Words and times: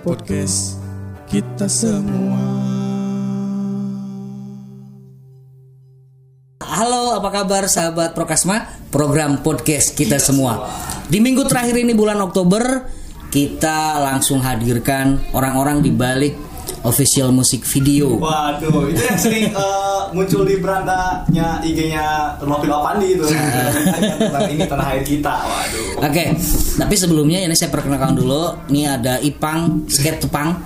podcast 0.00 0.78
kita 1.26 1.66
semua. 1.66 2.40
Halo, 6.62 7.18
apa 7.18 7.28
kabar 7.28 7.66
sahabat 7.66 8.14
Prokasma? 8.14 8.70
Program 8.88 9.42
podcast 9.42 9.92
kita 9.98 10.22
semua. 10.22 10.64
Di 11.10 11.18
minggu 11.18 11.44
terakhir 11.44 11.82
ini 11.82 11.92
bulan 11.92 12.22
Oktober, 12.22 12.86
kita 13.28 13.98
langsung 14.00 14.40
hadirkan 14.40 15.20
orang-orang 15.34 15.84
di 15.84 15.90
balik 15.92 16.47
official 16.88 17.28
musik 17.30 17.68
video. 17.68 18.16
Waduh, 18.16 18.88
itu 18.88 19.02
yang 19.04 19.20
sering 19.20 19.46
eh, 19.62 20.00
muncul 20.16 20.48
di 20.48 20.56
berandanya 20.56 21.60
IG-nya 21.60 22.40
Rumah 22.40 22.58
Pandi 22.58 23.12
itu. 23.12 23.24
Tentang 24.18 24.48
ini 24.48 24.64
tanah 24.64 24.86
air 24.96 25.04
kita. 25.04 25.34
Waduh. 25.44 26.08
Oke, 26.08 26.24
tapi 26.80 26.94
sebelumnya 26.96 27.44
ini 27.44 27.52
saya 27.52 27.68
perkenalkan 27.68 28.16
dulu. 28.16 28.56
Ini 28.72 28.98
ada 28.98 29.20
Ipang, 29.20 29.84
skate 29.86 30.24
Tepang, 30.24 30.64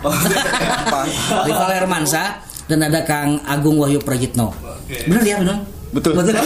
Rival 1.51 1.71
Hermansa, 1.75 2.47
dan 2.71 2.87
ada 2.87 3.02
Kang 3.02 3.43
Agung 3.43 3.83
Wahyu 3.83 3.99
Prajitno. 3.99 4.55
Oke. 4.55 5.11
Bener 5.11 5.23
ya, 5.27 5.37
bener? 5.43 5.59
Betul. 5.93 6.16
Betul. 6.16 6.39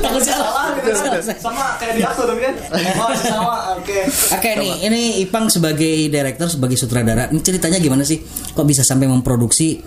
Takut 0.00 0.22
salah. 0.24 0.61
Sama 1.38 1.78
kayak 1.78 1.94
di 1.98 2.02
Atur 2.02 2.34
kan? 2.34 2.54
Oh, 2.98 3.10
sama. 3.14 3.56
Oke. 3.78 4.06
Oke 4.08 4.50
nih, 4.58 4.72
ini 4.86 5.02
Ipang 5.22 5.46
sebagai 5.48 6.10
director, 6.10 6.48
sebagai 6.50 6.76
sutradara. 6.76 7.30
Ini 7.30 7.40
ceritanya 7.40 7.78
gimana 7.78 8.02
sih? 8.02 8.20
Kok 8.52 8.66
bisa 8.66 8.82
sampai 8.82 9.06
memproduksi 9.06 9.80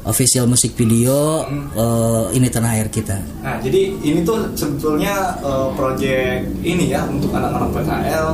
official 0.00 0.48
musik 0.48 0.72
video 0.80 1.44
eh, 1.76 2.24
ini 2.36 2.48
tanah 2.48 2.70
air 2.80 2.88
kita? 2.88 3.20
Nah, 3.44 3.60
jadi 3.60 4.00
ini 4.00 4.24
tuh 4.24 4.48
sebetulnya 4.56 5.36
eh, 5.44 5.68
project 5.76 6.48
ini 6.64 6.88
ya 6.88 7.04
untuk 7.04 7.32
anak-anak 7.36 7.68
PKL. 7.76 8.28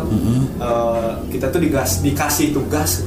Eh, 0.57 1.11
kita 1.35 1.47
tuh 1.51 1.61
digas, 1.61 2.01
dikasih 2.03 2.55
tugas 2.55 3.03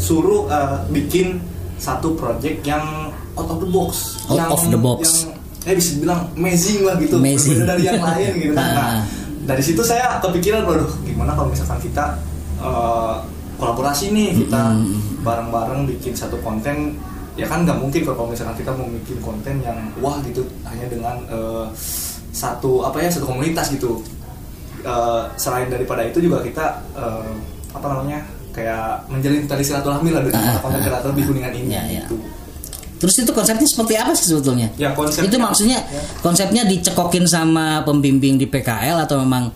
suruh 0.00 0.48
eh, 0.48 0.76
bikin 0.88 1.40
satu 1.80 2.16
project 2.16 2.64
yang 2.64 3.12
out 3.36 3.48
of 3.48 3.58
the 3.60 3.68
box. 3.68 4.20
Out 4.28 4.36
yang, 4.36 4.50
of 4.52 4.62
the 4.68 4.80
box. 4.80 5.00
Yang 5.28 5.39
eh 5.62 5.74
bisa 5.74 5.90
bilang 5.96 6.30
amazing 6.34 6.82
lah 6.82 6.96
gitu. 6.96 7.16
Amazing. 7.16 7.58
Berbeda 7.58 7.66
dari 7.70 7.82
yang 7.84 8.00
lain 8.00 8.30
gitu 8.38 8.54
kan. 8.54 8.64
Nah, 8.70 8.80
Ah. 8.80 9.00
dari 9.46 9.62
situ 9.62 9.82
saya 9.82 10.16
kepikiran, 10.18 10.62
waduh, 10.62 10.88
gimana 11.02 11.32
kalau 11.32 11.48
misalkan 11.48 11.80
kita 11.80 12.16
eh, 12.58 13.14
kolaborasi 13.56 14.08
nih 14.10 14.28
kita 14.38 14.62
bareng-bareng 15.20 15.84
bikin 15.86 16.12
satu 16.12 16.40
konten 16.40 16.96
ya 17.34 17.44
kan 17.44 17.62
nggak 17.62 17.76
mungkin 17.76 18.00
kalau 18.02 18.24
misalkan 18.26 18.52
kita 18.54 18.72
mau 18.72 18.88
bikin 18.90 19.16
konten 19.18 19.54
yang 19.60 19.76
wah 19.96 20.16
gitu 20.22 20.40
hanya 20.62 20.86
dengan 20.86 21.16
eh, 21.26 21.66
satu 22.30 22.82
apa 22.82 23.00
ya 23.00 23.08
satu 23.08 23.26
komunitas 23.26 23.68
gitu 23.70 24.00
Eh, 24.80 25.22
selain 25.36 25.68
daripada 25.68 26.00
itu 26.00 26.24
juga 26.24 26.40
kita 26.40 26.64
eh, 26.96 27.32
apa 27.70 27.84
namanya 27.86 28.24
kayak 28.50 29.04
menjalin 29.06 29.44
tali 29.44 29.60
silaturahmi 29.60 30.08
lah 30.08 30.24
dengan 30.24 30.56
konten 30.56 30.80
kreator 30.80 31.12
di 31.12 31.20
kuningan 31.20 31.52
ini 31.52 31.68
Ya, 31.68 31.84
ya. 31.84 32.00
gitu. 32.00 32.16
Terus 33.00 33.16
itu 33.16 33.32
konsepnya 33.32 33.64
seperti 33.64 33.96
apa 33.96 34.12
sih 34.12 34.28
sebetulnya? 34.28 34.68
Ya, 34.76 34.92
konsepnya- 34.92 35.24
itu 35.24 35.36
maksudnya 35.36 35.78
ya. 35.80 36.00
konsepnya 36.20 36.62
dicekokin 36.64 37.24
sama 37.24 37.80
pembimbing 37.82 38.36
di 38.36 38.44
PKL 38.44 39.00
atau 39.00 39.18
memang 39.18 39.48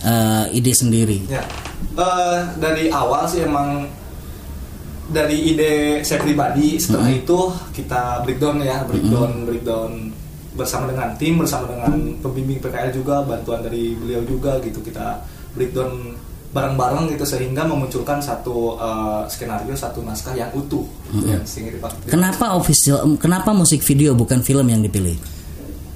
eh, 0.00 0.44
ide 0.52 0.72
sendiri? 0.72 1.24
Ya, 1.26 1.40
Eh, 1.90 2.38
dari 2.56 2.88
awal 2.88 3.24
sih 3.24 3.42
emang 3.42 3.84
dari 5.06 5.52
ide 5.52 5.72
saya 6.00 6.18
pribadi 6.18 6.74
setelah 6.76 7.04
Hmm. 7.06 7.18
itu 7.18 7.38
kita 7.74 8.02
breakdown 8.22 8.58
ya 8.60 8.80
breakdown 8.82 9.44
breakdown 9.44 9.90
bersama 10.52 10.88
dengan 10.88 11.12
tim 11.14 11.36
bersama 11.36 11.68
dengan 11.68 11.92
pembimbing 12.18 12.58
PKL 12.58 12.92
juga 12.92 13.20
bantuan 13.22 13.60
dari 13.60 13.92
beliau 13.94 14.22
juga 14.22 14.56
gitu 14.60 14.80
kita 14.80 15.20
breakdown 15.52 16.16
bareng-bareng 16.52 17.08
gitu 17.08 17.24
sehingga 17.24 17.64
memunculkan 17.64 18.20
satu 18.20 18.76
eh, 18.76 19.22
skenario 19.26 19.72
satu 19.72 20.00
naskah 20.00 20.32
yang 20.32 20.52
utuh 20.52 20.84
gitu 21.10 21.26
ya 21.26 21.40
sehingga 21.42 21.72
dipak- 21.72 21.96
Kenapa 22.06 22.52
official? 22.52 23.00
Kenapa 23.16 23.50
musik 23.50 23.80
video 23.80 24.12
bukan 24.12 24.40
film 24.40 24.66
yang 24.66 24.80
dipilih? 24.80 25.16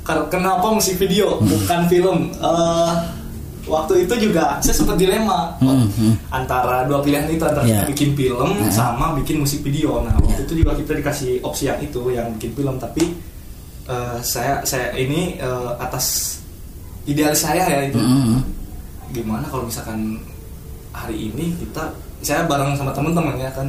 Kenapa 0.06 0.70
musik 0.70 0.96
video 0.96 1.36
bukan 1.38 1.80
film? 1.86 2.30
Eh, 2.32 2.92
waktu 3.66 4.06
itu 4.06 4.14
juga 4.22 4.56
saya 4.60 4.72
sempat 4.72 4.94
dilema 4.94 5.50
Hmm, 5.58 5.90
hmm. 5.90 6.30
antara 6.30 6.86
dua 6.86 7.02
pilihan 7.02 7.26
itu 7.26 7.42
antara 7.42 7.66
Ya. 7.66 7.82
kita 7.82 7.90
bikin 7.90 8.10
film 8.14 8.50
Ya. 8.56 8.70
sama 8.70 9.12
bikin 9.12 9.42
musik 9.42 9.60
video. 9.60 10.00
Nah 10.00 10.14
waktu 10.16 10.40
Ya. 10.40 10.46
itu 10.46 10.54
juga 10.56 10.72
kita 10.72 10.92
dikasih 10.94 11.42
opsi 11.42 11.66
yang 11.66 11.78
itu 11.80 12.00
yang 12.08 12.30
bikin 12.32 12.54
film 12.54 12.78
tapi 12.78 13.18
eh, 13.84 14.16
saya 14.20 14.62
saya 14.62 14.94
ini 14.94 15.36
eh, 15.36 15.70
atas 15.76 16.38
idealis 17.04 17.38
saya 17.40 17.66
ya 17.66 17.80
itu 17.84 17.98
Hmm. 17.98 18.38
gimana 19.08 19.46
kalau 19.46 19.66
misalkan 19.66 20.22
hari 20.96 21.28
ini 21.28 21.52
kita 21.54 21.92
saya 22.24 22.48
bareng 22.48 22.72
sama 22.72 22.88
teman-teman 22.90 23.36
ya 23.36 23.52
kan 23.52 23.68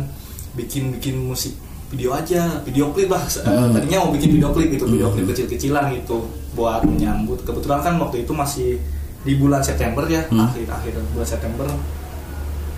bikin 0.56 0.96
bikin 0.96 1.28
musik 1.28 1.52
video 1.88 2.12
aja 2.12 2.64
video 2.64 2.92
klip 2.92 3.08
lah. 3.08 3.20
Hmm. 3.44 3.72
tadinya 3.72 4.04
mau 4.04 4.12
bikin 4.12 4.32
video 4.34 4.50
klip 4.50 4.72
gitu 4.72 4.88
video 4.88 5.12
klip 5.12 5.28
kecil-kecilan 5.30 5.92
gitu 5.94 6.24
buat 6.56 6.82
menyambut. 6.84 7.44
Kebetulan 7.44 7.80
kan 7.80 8.00
waktu 8.00 8.24
itu 8.24 8.32
masih 8.32 8.80
di 9.22 9.36
bulan 9.36 9.60
September 9.60 10.08
ya 10.08 10.24
Hmm. 10.28 10.48
akhir 10.48 10.68
akhir 10.68 10.94
bulan 11.12 11.28
September. 11.28 11.68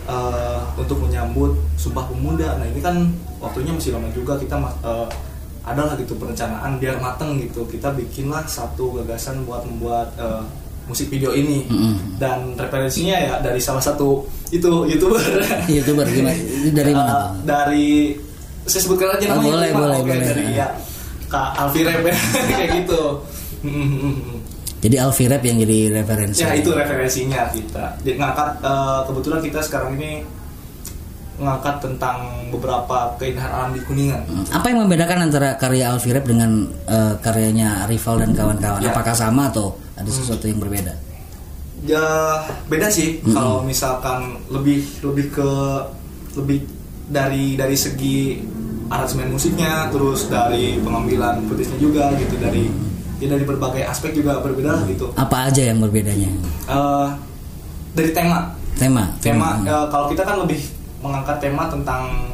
Eh, 0.10 0.60
untuk 0.74 1.06
menyambut 1.06 1.54
Sumpah 1.78 2.10
Pemuda. 2.10 2.58
Nah 2.58 2.66
ini 2.66 2.81
kan 2.81 3.14
waktunya 3.38 3.70
masih 3.70 3.94
lama 3.94 4.10
juga 4.10 4.34
kita 4.36 4.58
ma- 4.58 4.74
eh, 4.81 5.06
adalah 5.62 5.94
gitu 5.94 6.18
perencanaan 6.18 6.81
biar 6.81 6.98
mateng 6.98 7.38
gitu. 7.38 7.62
Kita 7.70 7.94
bikinlah 7.94 8.42
satu 8.44 8.98
gagasan 8.98 9.46
buat 9.46 9.62
membuat 9.64 10.10
eh, 10.18 10.42
musik 10.90 11.14
video 11.14 11.30
ini. 11.31 11.70
Mm-mm. 11.70 12.18
dan 12.18 12.58
referensinya 12.58 13.16
ya 13.16 13.34
dari 13.38 13.62
salah 13.62 13.80
satu 13.80 14.26
itu 14.50 14.72
youtuber 14.88 15.22
Youtuber 15.68 16.06
gimana? 16.06 16.38
Dari 16.70 16.92
mana? 16.92 17.12
Pak? 17.12 17.28
dari 17.44 18.18
saya 18.64 18.82
sebutkan 18.82 19.14
aja 19.14 19.26
Oh, 19.28 19.38
namanya 19.38 19.50
boleh, 19.52 19.70
Pak. 19.70 19.80
boleh, 19.80 19.98
Oke, 19.98 20.10
boleh. 20.10 20.26
dari 20.28 20.46
ya 20.54 20.68
Kak 21.26 21.50
Alfi 21.56 21.82
Rep 21.84 22.02
ya. 22.02 22.16
kayak 22.50 22.70
gitu 22.76 23.02
Jadi 24.80 24.96
Alfi 24.96 25.26
Rap 25.26 25.44
yang 25.44 25.58
jadi 25.60 25.78
referensi. 25.94 26.40
ya 26.40 26.56
itu 26.56 26.70
referensinya 26.72 27.50
kita 27.50 27.86
jadi 28.00 28.16
ngangkat 28.18 28.50
eh, 28.60 29.00
kebetulan 29.06 29.40
kita 29.42 29.60
sekarang 29.60 29.92
ini 29.96 30.24
ngangkat 31.36 31.80
tentang 31.80 32.18
beberapa 32.50 33.16
keindahan 33.16 33.48
alam 33.50 33.72
di 33.72 33.81
kuningan 33.81 34.24
Hmm. 34.26 34.44
Apa 34.52 34.66
yang 34.68 34.84
membedakan 34.84 35.24
antara 35.24 35.56
karya 35.56 35.88
Alfi 35.90 36.10
Rap 36.10 36.24
dengan 36.24 36.52
eh, 36.86 37.14
karyanya 37.18 37.86
Rival 37.86 38.16
dan 38.20 38.31
kawan-kawan? 38.34 38.80
Ya. 38.80 38.90
Apakah 38.90 39.14
sama 39.14 39.48
atau 39.48 39.76
ada 39.94 40.08
sesuatu 40.08 40.46
yang 40.46 40.58
berbeda? 40.58 40.96
Ya 41.82 42.06
beda 42.66 42.88
sih 42.88 43.20
Mm-mm. 43.20 43.32
kalau 43.32 43.64
misalkan 43.64 44.36
lebih 44.48 44.84
lebih 45.00 45.32
ke 45.32 45.50
lebih 46.36 46.68
dari 47.08 47.56
dari 47.56 47.74
segi 47.74 48.38
aransemen 48.88 49.32
musiknya 49.32 49.88
terus 49.90 50.28
dari 50.28 50.78
pengambilan 50.80 51.46
footage-nya 51.46 51.78
juga 51.78 52.12
gitu 52.16 52.36
dari 52.36 52.68
ya 53.20 53.28
dari 53.28 53.44
berbagai 53.44 53.84
aspek 53.84 54.14
juga 54.14 54.40
berbeda 54.40 54.88
gitu 54.88 55.12
Apa 55.14 55.52
aja 55.52 55.62
yang 55.62 55.80
berbedanya? 55.80 56.32
Eh, 56.66 57.08
dari 57.92 58.12
tema 58.12 58.56
Tema. 58.74 59.12
tema 59.20 59.60
Hmm. 59.60 59.68
eh, 59.68 59.86
kalau 59.88 60.08
kita 60.08 60.24
kan 60.24 60.40
lebih 60.40 60.60
mengangkat 61.00 61.38
tema 61.40 61.68
tentang 61.68 62.32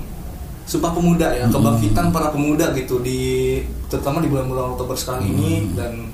Sumpah 0.65 0.89
Pemuda 0.91 1.29
ya 1.29 1.45
kebangkitan 1.45 2.09
para 2.09 2.33
pemuda 2.33 2.73
gitu 2.73 2.97
di 2.97 3.61
terutama 3.85 4.17
di 4.17 4.25
bulan-bulan 4.25 4.73
Oktober 4.73 4.97
sekarang 4.97 5.21
ini 5.23 5.77
dan 5.77 6.09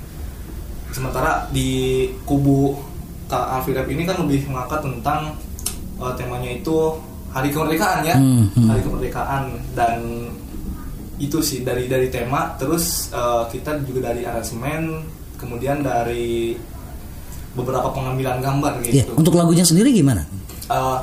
sementara 0.88 1.48
di 1.48 2.04
kubu 2.28 2.76
Kak 3.32 3.44
Alfi 3.48 3.72
Rap 3.72 3.88
ini 3.88 4.04
kan 4.04 4.20
lebih 4.20 4.44
mengangkat 4.44 4.84
tentang 4.84 5.32
eh, 5.96 6.12
temanya 6.20 6.50
itu 6.52 6.76
hari 7.32 7.48
kemerdekaan 7.48 8.04
ya 8.04 8.16
Hmm, 8.20 8.52
hmm. 8.52 8.68
hari 8.68 8.80
kemerdekaan 8.84 9.42
dan 9.72 9.98
itu 11.16 11.40
sih 11.40 11.64
dari 11.64 11.88
dari 11.88 12.12
tema 12.12 12.52
terus 12.60 13.08
eh, 13.08 13.42
kita 13.48 13.80
juga 13.88 14.12
dari 14.12 14.28
aransemen 14.28 15.00
kemudian 15.40 15.80
dari 15.80 16.52
beberapa 17.52 17.88
pengambilan 17.88 18.40
gambar 18.40 18.84
Ya, 18.84 19.00
gitu 19.00 19.16
untuk 19.16 19.32
lagunya 19.32 19.64
sendiri 19.64 19.92
gimana? 19.92 20.28
Eh, 20.68 20.98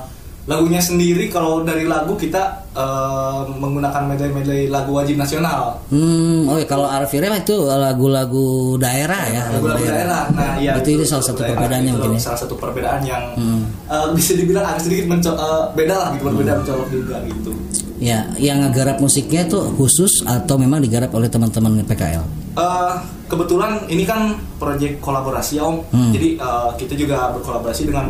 lagunya 0.49 0.81
sendiri 0.81 1.29
kalau 1.29 1.61
dari 1.61 1.85
lagu 1.85 2.17
kita 2.17 2.41
eh, 2.71 3.39
menggunakan 3.53 4.01
medley-medley 4.03 4.65
lagu 4.67 4.91
wajib 4.91 5.15
nasional 5.15 5.77
Hmm, 5.87 6.49
oh 6.49 6.57
ya 6.57 6.65
kalau 6.65 6.85
Alfi 6.85 7.17
Rap 7.17 7.37
itu 7.39 7.53
lagu-lagu 7.61 8.47
daerah 8.75 9.21
ya, 9.25 9.41
lagu, 9.47 9.65
lagu 9.67 9.83
daerah. 9.83 10.25
Nah, 10.31 10.57
iya, 10.57 10.73
itu 10.75 10.89
itu 10.91 11.03
salah 11.03 11.21
lagu 11.21 11.29
satu 11.29 11.41
daerah. 11.41 11.53
perbedaannya 11.55 11.85
Itu 11.87 11.95
mungkin 11.95 12.11
ya. 12.11 12.21
Salah 12.23 12.39
satu 12.39 12.53
perbedaan 12.55 13.01
yang 13.03 13.23
Hmm. 13.31 13.61
eh, 13.85 14.07
bisa 14.11 14.31
dibilang 14.33 14.65
agak 14.65 14.81
sedikit 14.81 15.05
menco- 15.07 15.33
eh, 15.35 15.63
beda 15.71 15.95
lah 15.95 16.09
gitu, 16.13 16.23
berbeda 16.25 16.51
mencolok 16.57 16.87
juga 16.89 17.15
gitu. 17.23 17.51
Ya, 17.99 18.19
yang 18.37 18.63
ngegarap 18.63 18.97
musiknya 18.97 19.43
itu 19.43 19.59
khusus 19.75 20.23
atau 20.23 20.55
memang 20.55 20.79
digarap 20.79 21.11
oleh 21.11 21.27
teman-teman 21.27 21.83
PKL? 21.83 22.23
Eh, 22.55 22.93
kebetulan 23.27 23.85
ini 23.85 24.01
kan 24.03 24.21
proyek 24.55 24.97
kolaborasi 24.99 25.57
ya 25.57 25.63
om. 25.63 25.83
Hmm. 25.89 26.09
Jadi 26.09 26.37
eh, 26.37 26.69
kita 26.75 26.93
juga 26.95 27.29
berkolaborasi 27.33 27.85
dengan 27.85 28.07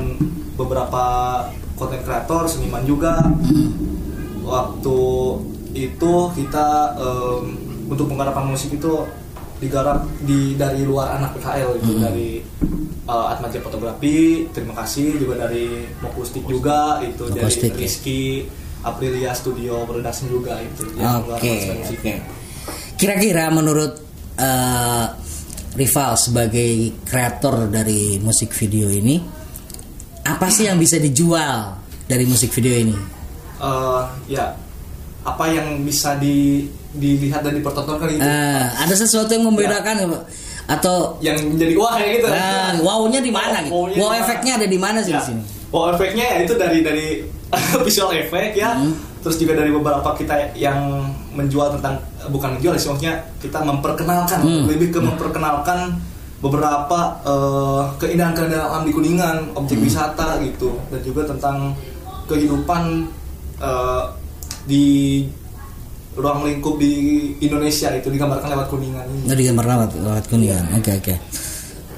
beberapa 0.53 1.03
konten 1.79 2.03
kreator, 2.03 2.43
seniman 2.45 2.83
juga. 2.83 3.23
Waktu 4.43 4.99
itu 5.73 6.13
kita 6.35 6.67
em, 6.97 7.43
untuk 7.87 8.09
penggarapan 8.09 8.49
musik 8.49 8.73
itu 8.73 9.05
digarap 9.59 10.07
di 10.23 10.55
dari 10.55 10.83
luar 10.83 11.15
anak 11.15 11.35
PKL 11.35 11.79
itu 11.79 11.91
Hmm. 11.91 12.01
dari 12.01 12.29
uh, 13.05 13.27
Atmaja 13.27 13.59
Fotografi 13.59 14.47
terima 14.55 14.71
kasih 14.71 15.19
juga 15.19 15.47
dari 15.47 15.83
Mokustik 15.99 16.47
juga 16.47 17.03
itu 17.03 17.27
Mokustik, 17.27 17.75
dari 17.75 17.75
ya. 17.75 17.83
Rizky 17.83 18.21
Aprilia 18.79 19.35
Studio 19.35 19.83
Production 19.83 20.31
juga 20.31 20.63
itu 20.63 20.87
Oke, 20.95 21.75
oke. 21.83 22.13
Kira-kira 22.95 23.51
menurut 23.51 23.99
eh, 24.39 25.05
Rival 25.69 26.11
sebagai 26.15 26.71
kreator 27.03 27.67
dari 27.67 28.17
musik 28.17 28.55
video 28.55 28.87
ini, 28.87 29.19
apa 30.29 30.45
sih 30.47 30.65
yang 30.65 30.77
bisa 30.77 30.97
dijual 30.97 31.73
dari 32.05 32.23
musik 32.23 32.49
video 32.51 32.73
ini? 32.75 32.95
Eh, 33.59 34.01
ya 34.29 34.53
apa 35.21 35.45
yang 35.47 35.83
bisa 35.83 36.15
di 36.15 36.63
dilihat 36.89 37.41
dan 37.41 37.53
dipertontonkan 37.53 38.07
itu 38.09 38.19
Eh, 38.19 38.65
ada 38.73 38.93
sesuatu 38.93 39.29
yang 39.29 39.45
membedakan 39.45 40.07
Pak? 40.07 40.23
atau 40.69 41.17
yang 41.17 41.33
menjadi 41.49 41.73
wah 41.75 41.97
kayak 41.97 42.11
gitu 42.15 42.27
nah, 42.29 42.77
wow-nya 42.79 43.19
di 43.19 43.33
mana 43.33 43.57
gitu? 43.59 43.73
Wow 43.73 43.89
mana? 44.07 44.21
efeknya 44.21 44.51
ada 44.55 44.67
di 44.67 44.77
mana 44.77 45.01
sih 45.01 45.09
Ya. 45.09 45.17
di 45.17 45.25
sini? 45.27 45.41
Wow 45.69 45.89
efeknya 45.91 46.25
ya 46.29 46.37
itu 46.39 46.53
dari 46.53 46.79
dari 46.79 47.05
visual 47.85 48.13
effect 48.13 48.53
ya. 48.53 48.77
Hmm. 48.77 48.93
Terus 49.19 49.35
juga 49.35 49.57
dari 49.57 49.73
beberapa 49.73 50.05
kita 50.13 50.53
yang 50.55 50.77
menjual 51.29 51.73
tentang 51.73 51.97
bukan 52.29 52.55
menjual 52.55 52.77
sih 52.77 52.85
maksudnya 52.87 53.17
kita 53.41 53.59
memperkenalkan 53.59 54.39
Hmm. 54.39 54.65
lebih 54.65 54.93
ke 54.93 54.99
memperkenalkan 55.01 55.97
beberapa 56.39 56.99
eh, 57.27 57.83
keindahan-keindahan 57.99 58.63
alam 58.63 58.83
di 58.87 58.93
Kuningan, 58.95 59.37
objek 59.55 59.77
Hmm. 59.79 59.85
wisata 59.87 60.39
gitu 60.39 60.71
dan 60.87 60.99
juga 61.03 61.27
tentang 61.27 61.75
kehidupan 62.31 63.07
eh, 63.59 64.03
di 64.63 64.85
ruang 66.15 66.43
lingkup 66.43 66.75
di 66.79 67.31
Indonesia 67.39 67.91
itu 67.95 68.07
digambarkan 68.11 68.51
lewat 68.51 68.67
Kuningan 68.71 69.05
ini. 69.07 69.21
Nggak 69.27 69.37
digambar 69.39 69.65
lewat 69.67 69.89
lewat 69.99 70.25
kuningan. 70.27 70.65
Oke 70.79 70.91
oke. 70.95 71.15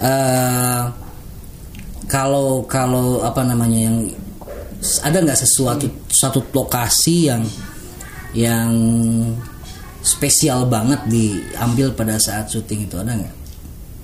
Eh, 0.01 0.83
kalau 2.09 2.65
kalau 2.65 3.21
apa 3.21 3.45
namanya 3.45 3.87
yang 3.87 3.97
ada 5.05 5.17
nggak 5.21 5.37
sesuatu 5.37 5.85
satu 6.09 6.41
lokasi 6.49 7.29
yang 7.29 7.45
yang 8.33 8.73
spesial 10.01 10.65
banget 10.65 10.97
diambil 11.05 11.93
pada 11.93 12.17
saat 12.17 12.49
syuting 12.49 12.89
itu 12.89 12.97
ada 12.97 13.13
nggak? 13.13 13.35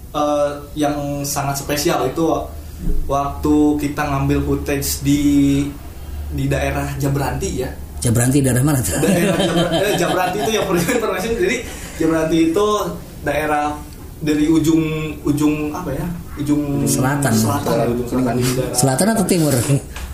Eh, 0.09 0.49
yang 0.75 0.95
sangat 1.21 1.57
spesial 1.57 2.05
itu 2.05 2.23
waktu 3.05 3.55
kita 3.77 4.01
ngambil 4.03 4.39
footage 4.41 5.01
di 5.01 5.21
di 6.29 6.45
daerah 6.45 6.95
Jabranti 6.95 7.49
ya. 7.57 7.69
Jabranti 7.97 8.39
daerah 8.39 8.61
mana 8.61 8.79
tuh? 8.79 8.97
Daerah 8.97 9.35
Jabra- 9.43 9.71
eh, 9.75 9.93
Jabranti 9.95 10.37
itu 10.39 10.51
yang 10.53 10.65
perlu 10.65 10.79
informasi 10.79 11.25
jadi 11.33 11.57
Jabranti 11.97 12.37
itu 12.47 12.67
daerah 13.21 13.75
dari 14.17 14.45
ujung 14.47 14.81
ujung 15.23 15.69
apa 15.71 15.91
ya? 15.91 16.07
Ujung 16.37 16.85
Selatan. 16.85 17.33
Selatan 17.33 17.73
ya, 17.75 17.85
ujung 17.87 18.07
selatan. 18.07 18.33
Selatan 18.71 19.07
atau 19.11 19.25
timur? 19.25 19.53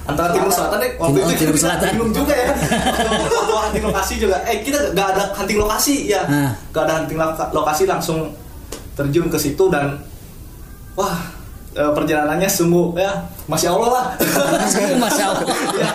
Antara 0.03 0.29
timur 0.31 0.49
selatan 0.49 0.77
deh 0.79 0.91
waktu 0.97 1.11
Timur- 1.13 1.29
itu 1.29 1.39
timur 1.39 1.55
selatan. 1.57 1.87
bingung 1.93 2.11
juga 2.13 2.33
ya 2.33 2.49
waktu, 3.07 3.35
waktu 3.37 3.53
hunting 3.61 3.83
lokasi 3.85 4.13
juga 4.17 4.35
eh 4.43 4.57
kita 4.59 4.91
gak 4.91 5.07
ada 5.09 5.23
hunting 5.33 5.55
lokasi 5.57 5.95
ya 6.09 6.21
Ah. 6.25 6.51
gak 6.71 6.83
ada 6.83 6.93
hunting 6.97 7.15
loka- 7.15 7.51
lokasi 7.51 7.83
langsung 7.85 8.19
terjun 8.93 9.27
ke 9.27 9.35
situ 9.35 9.67
dan 9.67 9.97
wah 10.93 11.17
eh, 11.71 11.91
perjalanannya 11.91 12.45
sungguh 12.45 12.93
ya 12.95 13.11
masya 13.43 13.69
allah 13.71 13.89
lah. 13.91 14.05
Masya 15.03 15.23
Allah. 15.27 15.45
ya, 15.81 15.89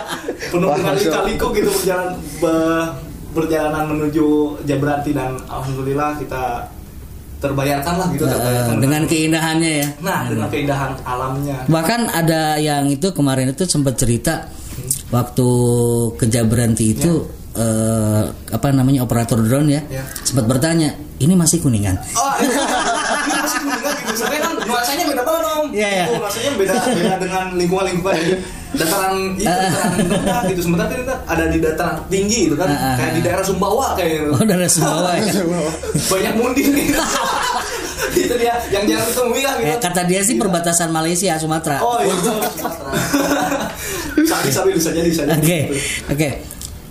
penuh 0.47 0.69
dengan 0.69 0.93
lika-liku 0.93 1.45
gitu 1.51 1.69
perjalanan 1.71 2.11
be- 2.37 2.89
perjalanan 3.29 3.83
menuju 3.87 4.25
Jabranti 4.63 5.11
dan 5.11 5.37
alhamdulillah 5.45 6.17
kita 6.17 6.65
terbayarkan 7.39 7.93
lah 7.95 8.07
gitu 8.11 8.23
Eh, 8.23 8.31
terbayarkan. 8.31 8.75
dengan 8.79 9.01
keindahannya 9.05 9.71
ya. 9.79 9.87
nah 9.99 10.19
dengan 10.25 10.47
keindahan 10.47 10.91
alamnya. 11.01 11.57
Bahkan 11.65 12.01
ada 12.11 12.57
yang 12.57 12.85
itu 12.85 13.07
kemarin 13.09 13.49
itu 13.49 13.63
sempat 13.63 13.95
cerita 13.95 14.49
waktu 15.09 15.47
ke 16.15 16.25
Jabranti 16.25 16.93
itu 16.93 17.23
eh, 17.53 18.21
apa 18.49 18.67
namanya 18.69 19.01
operator 19.01 19.39
drone 19.39 19.69
ya, 19.69 19.81
Ya. 19.89 20.03
sempat 20.21 20.45
bertanya 20.45 20.93
ini 21.17 21.33
masih 21.33 21.59
kuningan. 21.59 21.97
Oh, 22.13 22.31
ini, 22.39 22.49
ini 23.25 23.33
masih 23.35 23.59
kuningan 23.59 23.93
gitu. 24.05 24.23
Kan 24.39 24.53
nuansanya 24.63 25.03
beda 25.05 25.21
banget 25.23 25.43
om. 25.49 25.67
Iya, 25.69 25.87
iya. 25.89 26.05
Itu 26.05 26.15
nuansanya 26.17 26.51
beda 26.55 26.73
beda 26.77 27.15
dengan 27.19 27.43
lingkungan-lingkungan 27.55 28.15
di 28.15 28.31
dataran 28.69 29.13
itu 29.33 29.43
dataran 29.43 29.91
rendah 29.97 30.41
gitu. 30.47 30.61
Sementara 30.61 30.93
kita 30.93 31.15
ada 31.25 31.43
di 31.49 31.57
dataran 31.59 31.95
tinggi 32.07 32.39
gitu 32.47 32.55
kan. 32.55 32.69
Ah, 32.69 32.95
kayak 32.95 33.13
di 33.17 33.21
daerah 33.21 33.43
Sumbawa 33.43 33.97
kayak 33.97 34.09
gitu. 34.13 34.29
Oh 34.31 34.43
dari 34.43 34.69
Sumbawa 34.69 35.09
ya. 35.17 35.33
Banyak 36.13 36.33
munding 36.37 36.69
gitu. 36.77 37.01
itu 38.09 38.35
dia 38.35 38.57
yang 38.69 38.83
jarang 38.85 39.07
ditemui 39.07 39.41
lah 39.41 39.53
gitu. 39.57 39.69
Ya, 39.69 39.75
kata 39.79 40.01
dia 40.03 40.21
sih 40.21 40.35
perbatasan 40.35 40.89
Malaysia 40.89 41.33
Sumatera. 41.35 41.81
Oh 41.81 41.97
iya. 41.99 42.13
Sabi 44.23 44.49
sabi 44.51 44.69
bisa 44.75 44.89
jadi 44.91 45.07
bisa 45.07 45.23
jadi. 45.25 45.39
Oke, 45.39 45.59
oke. 46.11 46.29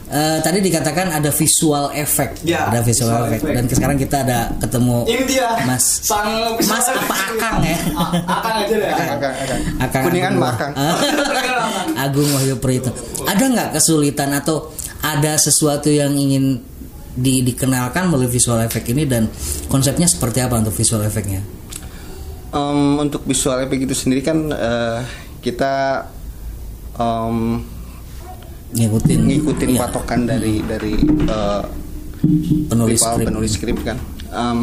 Eh, 0.08 0.40
tadi 0.40 0.58
dikatakan 0.58 1.12
ada 1.12 1.28
visual 1.28 1.92
effect, 1.92 2.40
Ya, 2.40 2.64
ada 2.64 2.80
visual, 2.80 3.12
visual 3.12 3.22
effect. 3.28 3.42
effect. 3.44 3.54
Dan 3.54 3.64
sekarang 3.68 3.96
kita 3.98 4.16
ada 4.22 4.38
ketemu 4.56 4.96
Ini 5.04 5.22
dia. 5.26 5.48
Mas 5.62 5.84
Sang 6.00 6.56
Mas 6.58 6.86
apa 6.86 7.12
Akang 7.28 7.60
ya? 7.60 7.76
Ah, 7.92 8.10
Akang 8.26 8.54
aja 8.58 8.72
deh. 8.72 8.88
Akang, 8.88 9.08
akang, 9.14 9.34
akang. 9.36 9.60
Akang 9.78 10.02
Kuningan 10.02 10.32
Agung. 10.32 10.40
mah 10.40 10.50
akang. 10.50 10.72
Ah, 10.74 10.96
Agung 12.08 12.28
Wahyu 12.30 12.56
Prito. 12.56 12.88
Ada 13.22 13.44
nggak 13.44 13.68
kesulitan 13.70 14.32
atau 14.32 14.72
ada 14.98 15.36
sesuatu 15.36 15.86
yang 15.86 16.10
ingin 16.10 16.64
di- 17.12 17.44
dikenalkan 17.44 18.08
melalui 18.08 18.26
visual 18.28 18.58
effect 18.60 18.88
ini 18.88 19.04
dan 19.04 19.28
konsepnya 19.66 20.06
seperti 20.06 20.40
apa 20.40 20.56
untuk 20.56 20.72
visual 20.72 21.04
effectnya? 21.04 21.44
Em, 22.48 22.80
untuk 22.96 23.22
visual 23.22 23.60
effect 23.60 23.82
itu 23.82 23.92
sendiri 23.92 24.24
kan 24.24 24.48
eh, 24.48 25.00
kita 25.38 26.08
em, 26.96 27.60
Ngikutin, 28.68 29.20
ngikutin 29.24 29.68
Iya, 29.70 29.80
patokan 29.80 30.20
dari 30.22 30.60
dari 30.60 30.94
eh, 31.24 31.62
penulis 32.68 33.00
skrip. 33.00 33.26
penulis 33.26 33.52
skrip 33.52 33.78
kan. 33.80 33.96
Em, 34.28 34.58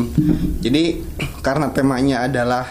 jadi 0.60 1.02
karena 1.42 1.69
temanya 1.69 2.22
adalah 2.24 2.69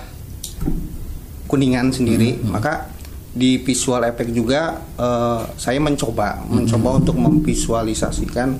kuningan 1.44 1.90
sendiri, 1.90 2.38
Hmm, 2.38 2.54
maka 2.54 2.86
di 3.30 3.58
visual 3.58 4.02
effect 4.04 4.30
juga 4.30 4.78
eh, 4.94 5.42
saya 5.56 5.78
mencoba 5.78 6.38
Hmm, 6.40 6.62
mencoba 6.62 6.88
untuk 6.96 7.16
memvisualisasikan 7.16 8.54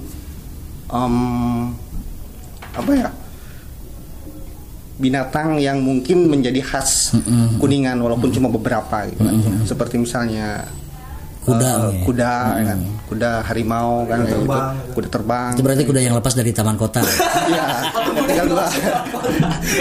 em, 0.84 1.14
apa 2.74 2.90
ya 2.92 3.08
binatang 4.94 5.58
yang 5.58 5.78
mungkin 5.78 6.26
menjadi 6.26 6.58
khas 6.60 7.10
Mm-mm. 7.12 7.58
kuningan 7.58 7.98
walaupun 7.98 8.30
cuma 8.30 8.46
beberapa 8.46 9.06
gitu 9.06 9.22
kan. 9.22 9.34
Mm-mm. 9.36 9.62
seperti 9.64 9.98
misalnya 9.98 10.66
Kuda, 11.44 11.68
ya. 11.68 12.00
kuda 12.08 12.32
ya 12.56 12.64
kan 12.72 12.80
kuda 13.04 13.30
harimau 13.44 14.08
kan 14.08 14.24
gitu. 14.24 14.42
terbang. 14.42 14.74
kuda 14.96 15.08
terbang 15.12 15.50
Itu 15.52 15.62
berarti 15.62 15.84
kuda 15.84 16.00
yang 16.00 16.14
lepas 16.16 16.32
dari 16.32 16.50
taman 16.50 16.76
kota. 16.80 17.04
Iya, 17.44 17.66
tinggal 18.24 18.46
dua. 18.48 18.64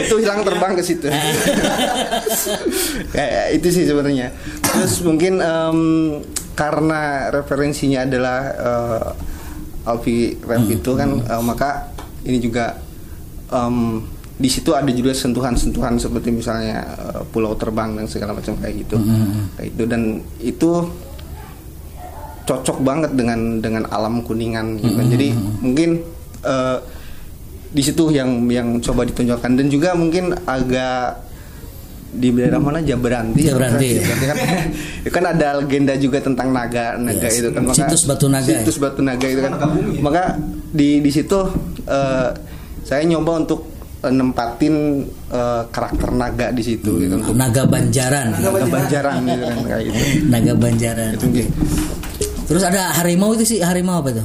itu 0.04 0.16
hilang 0.20 0.44
terbang 0.44 0.76
ke 0.76 0.84
situ. 0.84 1.08
Kayak 3.16 3.46
itu 3.58 3.68
sih 3.72 3.84
sebenarnya. 3.88 4.36
Terus 4.60 5.00
mungkin 5.08 5.40
em, 5.40 5.80
karena 6.60 7.32
referensinya 7.32 8.04
adalah 8.04 8.40
eh, 8.52 9.88
Alfi 9.88 10.36
Rap 10.44 10.68
itu 10.68 10.92
kan 11.00 11.24
eh, 11.24 11.44
maka 11.44 11.88
ini 12.28 12.44
juga 12.44 12.76
em, 13.48 14.04
di 14.36 14.50
situ 14.52 14.76
ada 14.76 14.92
juga 14.92 15.16
sentuhan-sentuhan 15.16 15.96
seperti 15.96 16.36
misalnya 16.36 16.84
eh, 16.84 17.22
pulau 17.32 17.56
terbang 17.56 17.96
dan 17.96 18.12
segala 18.12 18.36
macam 18.36 18.60
kayak 18.60 18.76
gitu. 18.84 19.00
Kayak 19.56 19.68
itu 19.72 19.84
dan 19.88 20.02
itu 20.44 20.72
cocok 22.44 22.78
banget 22.82 23.12
dengan 23.14 23.60
dengan 23.60 23.84
alam 23.88 24.20
kuningan 24.22 24.78
gitu 24.78 24.94
kan. 24.94 25.08
Jadi 25.08 25.28
mungkin 25.60 25.90
eh, 26.42 26.78
di 27.70 27.82
situ 27.82 28.10
yang 28.10 28.46
yang 28.48 28.78
coba 28.80 29.02
ditonjolkan 29.04 29.58
dan 29.58 29.66
juga 29.68 29.94
mungkin 29.94 30.30
agak 30.44 31.26
di 32.14 32.30
daerah 32.30 32.62
mana 32.62 32.78
Jabranti 32.78 33.42
ya, 33.42 33.58
Jabranti. 33.58 33.88
Jabranti 33.98 34.26
kan 34.30 34.38
itu 35.02 35.10
kan 35.18 35.24
ada 35.26 35.58
legenda 35.58 35.98
juga 35.98 36.22
tentang 36.22 36.54
naga 36.54 36.94
naga 36.94 37.26
Yes. 37.26 37.42
itu 37.42 37.50
kan 37.50 37.66
Situs 37.74 38.06
Batu 38.06 38.30
Naga 38.30 38.46
ya? 38.46 38.62
situs 38.62 38.78
batu 38.78 39.02
naga 39.02 39.26
itu 39.26 39.42
kan 39.42 39.58
bumi 39.58 39.98
ya? 39.98 40.02
maka 40.06 40.24
di 40.70 41.02
di 41.02 41.10
situ 41.10 41.42
eh, 41.90 42.30
saya 42.86 43.02
nyoba 43.10 43.42
untuk 43.42 43.66
nempatin 44.04 45.02
eh, 45.34 45.62
karakter 45.74 46.14
naga 46.14 46.54
di 46.54 46.62
situ 46.62 47.02
gitu 47.02 47.18
untuk 47.18 47.34
Naga 47.34 47.66
Banjaran. 47.66 48.38
naga 48.38 48.62
banjaran 48.70 49.16
gitu 49.26 49.44
kan 49.50 49.58
kayak 49.66 49.84
gitu 49.90 49.98
Naga 50.30 50.54
Banjaran. 50.54 51.10
itu 51.18 51.26
mungkin 51.26 51.48
Terus 52.44 52.62
ada 52.62 52.92
harimau 52.94 53.32
itu 53.32 53.44
sih 53.46 53.60
harimau 53.60 54.00
apa 54.00 54.10
itu? 54.12 54.24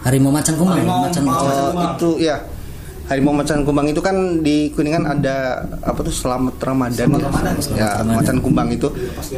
Harimau 0.00 0.30
macan 0.30 0.54
kumbang. 0.54 0.78
Harimau 0.78 0.98
macan, 1.02 1.22
macan 1.22 1.24
macan. 1.26 1.64
Kumbang. 1.66 1.90
itu 1.92 2.10
ya 2.20 2.36
harimau 3.08 3.32
macan 3.32 3.58
kumbang 3.64 3.86
itu 3.88 4.00
kan 4.00 4.16
di 4.38 4.68
kuningan 4.70 5.08
ada 5.08 5.36
apa 5.80 5.96
tuh 5.98 6.12
selamat 6.12 6.60
ramadan 6.60 7.08
Selamat 7.08 7.18
ya, 7.18 7.24
Ramadan. 7.26 7.54
ya 7.56 7.58
Selamat 7.58 7.80
Ramadan. 7.96 8.16
macan 8.20 8.36
kumbang 8.38 8.68
itu 8.68 8.88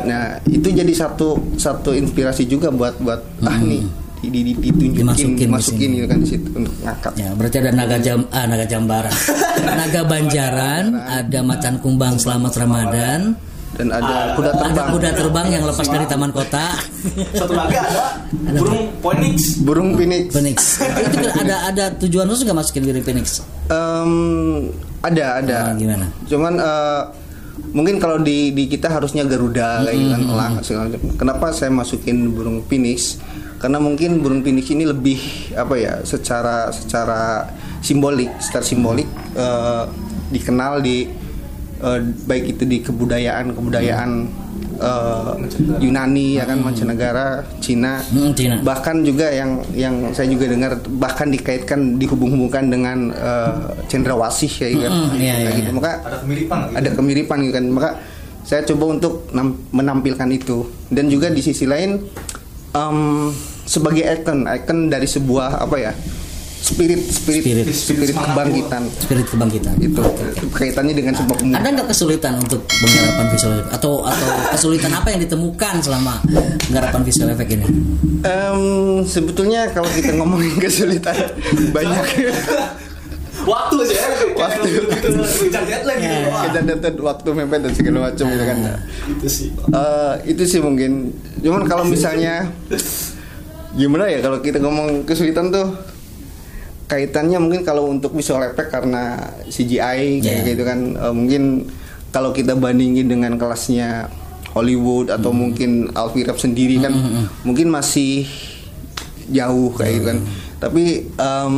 nah 0.03 0.23
itu 0.45 0.69
jadi 0.69 0.91
satu 0.93 1.29
satu 1.55 1.95
inspirasi 1.95 2.45
juga 2.45 2.69
buat 2.69 2.99
buat 2.99 3.23
ah 3.41 3.57
nih 3.57 3.87
di, 4.21 4.29
di, 4.29 4.53
ditunjukin 4.53 5.01
Dimasukin 5.01 5.33
di 5.33 5.43
dimasukin 5.47 5.79
sini. 5.87 5.97
gitu 5.97 6.07
kan 6.11 6.19
di 6.19 6.29
situ 6.29 6.49
untuk 6.53 6.75
ngangkat 6.83 7.13
Ya, 7.15 7.29
berarti 7.33 7.57
ada 7.57 7.71
naga 7.71 7.97
jam 7.97 8.19
ah 8.29 8.45
naga 8.45 8.67
jambaran. 8.67 9.15
naga 9.81 10.01
Banjaran, 10.05 10.85
ada 10.93 11.39
macan 11.41 11.75
kumbang 11.79 12.15
selamat 12.17 12.53
Ramadan, 12.59 13.21
dan 13.79 13.87
ada 13.95 14.03
Ada- 14.03 14.35
kuda 14.35 14.51
terbang. 14.51 14.75
Ada 14.75 14.93
kuda 14.95 15.11
terbang 15.15 15.47
yang 15.55 15.63
lepas 15.63 15.87
dari 15.87 16.07
taman 16.11 16.31
kota. 16.35 16.65
Satu 17.39 17.53
lagi 17.55 17.77
ada 17.79 18.03
burung 18.59 18.83
phoenix. 18.99 19.37
Burung 19.63 19.91
phoenix. 19.95 20.25
Phoenix. 20.35 20.59
itu 21.07 21.29
ada 21.31 21.57
ada 21.71 21.85
tujuan 22.03 22.27
khusus 22.27 22.43
nggak 22.43 22.59
masukin 22.59 22.83
diri 22.83 23.01
Phoenix? 23.01 23.47
Em, 23.71 24.13
ada 25.07 25.25
ada. 25.39 25.59
Ah, 25.71 25.75
gimana? 25.79 26.11
Cuman 26.27 26.55
eh, 26.59 27.03
mungkin 27.71 28.03
kalau 28.03 28.19
di 28.19 28.51
di 28.51 28.67
kita 28.67 28.91
harusnya 28.91 29.23
Garuda 29.23 29.87
kayak 29.87 29.95
gitu 29.95 30.11
kan 30.11 30.23
elang 30.27 30.53
segala 30.67 30.83
macam. 30.91 31.01
Kenapa 31.15 31.47
saya 31.55 31.71
masukin 31.71 32.35
burung 32.35 32.67
phoenix? 32.67 33.23
Karena 33.63 33.79
mungkin 33.79 34.19
burung 34.19 34.43
phoenix 34.43 34.67
ini 34.73 34.83
lebih 34.89 35.21
apa 35.55 35.79
ya 35.79 35.95
secara 36.03 36.75
secara 36.75 37.47
simbolik, 37.87 38.35
secara 38.43 38.65
simbolik 38.67 39.07
eh, 39.39 39.85
dikenal 40.35 40.83
di 40.83 41.20
eh, 41.81 41.99
baik 42.23 42.45
itu 42.51 42.63
di 42.65 42.79
kebudayaan 42.81 43.53
kebudayaan 43.53 44.11
eh, 44.77 45.33
Yunani 45.79 46.37
ya 46.37 46.45
kan 46.45 46.59
mancanegara, 46.59 47.43
Cina, 47.59 48.01
Hmm, 48.03 48.33
Cina. 48.33 48.61
bahkan 48.61 49.01
juga 49.01 49.29
yang 49.29 49.61
yang 49.73 49.95
saya 50.11 50.27
juga 50.27 50.47
dengar 50.47 50.73
bahkan 50.95 51.29
dikaitkan 51.29 51.97
dihubung-hubungkan 51.97 52.67
dengan 52.67 53.11
eh, 53.11 53.53
cendrawasih 53.87 54.49
gitu. 54.51 54.81
Mm-mm, 54.83 55.17
iya, 55.17 55.35
iya, 55.39 55.51
gitu. 55.53 55.69
iya. 55.69 55.75
Maka 55.75 55.93
Ada 56.01 56.17
kemiripan 56.19 56.59
gitu? 56.63 56.77
ada 56.77 56.91
kemiripan 56.91 57.37
gitu 57.41 57.55
kan. 57.55 57.65
Maka 57.67 57.91
saya 58.41 58.65
coba 58.65 58.85
untuk 58.91 59.15
nam- 59.31 59.61
menampilkan 59.71 60.29
itu 60.29 60.65
dan 60.89 61.07
juga 61.07 61.29
di 61.29 61.39
sisi 61.39 61.65
lain 61.65 62.01
em, 62.71 62.99
sebagai 63.63 64.03
icon, 64.03 64.49
icon 64.49 64.89
dari 64.89 65.05
sebuah 65.05 65.61
apa 65.61 65.77
ya? 65.77 65.93
Spirit 66.61 67.01
spirit 67.03 67.43
Spirit. 67.43 67.67
spirit, 67.73 68.09
kebangkitan 68.13 68.83
Spirit 69.01 69.27
kebangkitan. 69.27 69.75
itu 69.81 70.03
kaitannya 70.53 70.95
dengan 70.95 71.13
sebuah 71.17 71.37
pemuda. 71.41 71.57
Ada 71.57 71.69
nggak 71.73 71.89
kesulitan 71.89 72.33
untuk 72.37 72.61
penggarapan 72.69 73.27
visual 73.33 73.53
effect? 73.57 73.73
atau 73.75 73.93
atau 74.05 74.29
kesulitan 74.53 74.93
apa 74.93 75.09
yang 75.11 75.21
ditemukan 75.25 75.75
selama 75.81 76.15
penggarapan 76.69 77.01
visual 77.03 77.29
effect 77.33 77.51
ini? 77.51 77.67
Em, 78.21 78.61
sebetulnya 79.03 79.73
kalau 79.73 79.89
kita 79.89 80.13
ngomongin 80.15 80.55
kesulitan 80.65 81.17
banyak 81.73 82.05
Waktu 83.41 83.77
sih 83.89 83.97
ya. 83.97 84.05
Waktu. 84.37 84.69
Kejar 85.49 85.65
deadline 85.65 85.97
gitu. 85.97 86.29
Kita 86.29 86.61
dapat 86.61 86.95
waktu 87.01 87.29
mepet 87.33 87.61
dan 87.65 87.73
segala 87.73 87.99
macam 88.13 88.25
gitu 88.29 88.45
kan. 88.45 88.57
Itu 89.09 89.27
sih. 89.33 89.49
Eh, 89.73 90.15
itu 90.29 90.43
sih 90.45 90.61
mungkin. 90.61 91.09
Cuman 91.41 91.65
kalau 91.65 91.89
misalnya 91.89 92.53
gimana 93.73 94.13
ya 94.13 94.21
kalau 94.21 94.45
kita 94.45 94.61
ngomong 94.61 95.09
kesulitan 95.09 95.49
tuh 95.49 95.73
kaitannya 96.91 97.39
mungkin 97.39 97.63
kalau 97.63 97.87
untuk 97.87 98.11
visual 98.13 98.43
effect 98.43 98.75
karena 98.75 99.15
CGI 99.47 100.19
kayak 100.19 100.27
Yeah. 100.27 100.47
gitu 100.51 100.63
kan 100.67 100.99
eh, 100.99 101.15
mungkin 101.15 101.71
kalau 102.11 102.35
kita 102.35 102.59
bandingin 102.59 103.07
dengan 103.07 103.39
kelasnya 103.39 104.11
Hollywood 104.51 105.15
atau 105.15 105.31
mungkin 105.31 105.95
Alfie 105.95 106.27
Rap 106.27 106.35
sendiri 106.37 106.83
kan 106.83 106.91
mungkin 107.47 107.71
masih 107.71 108.27
jauh 109.31 109.71
kayak 109.71 109.93
gitu 109.95 110.07
kan. 110.11 110.19
Tapi 110.59 110.85
em, 111.07 111.55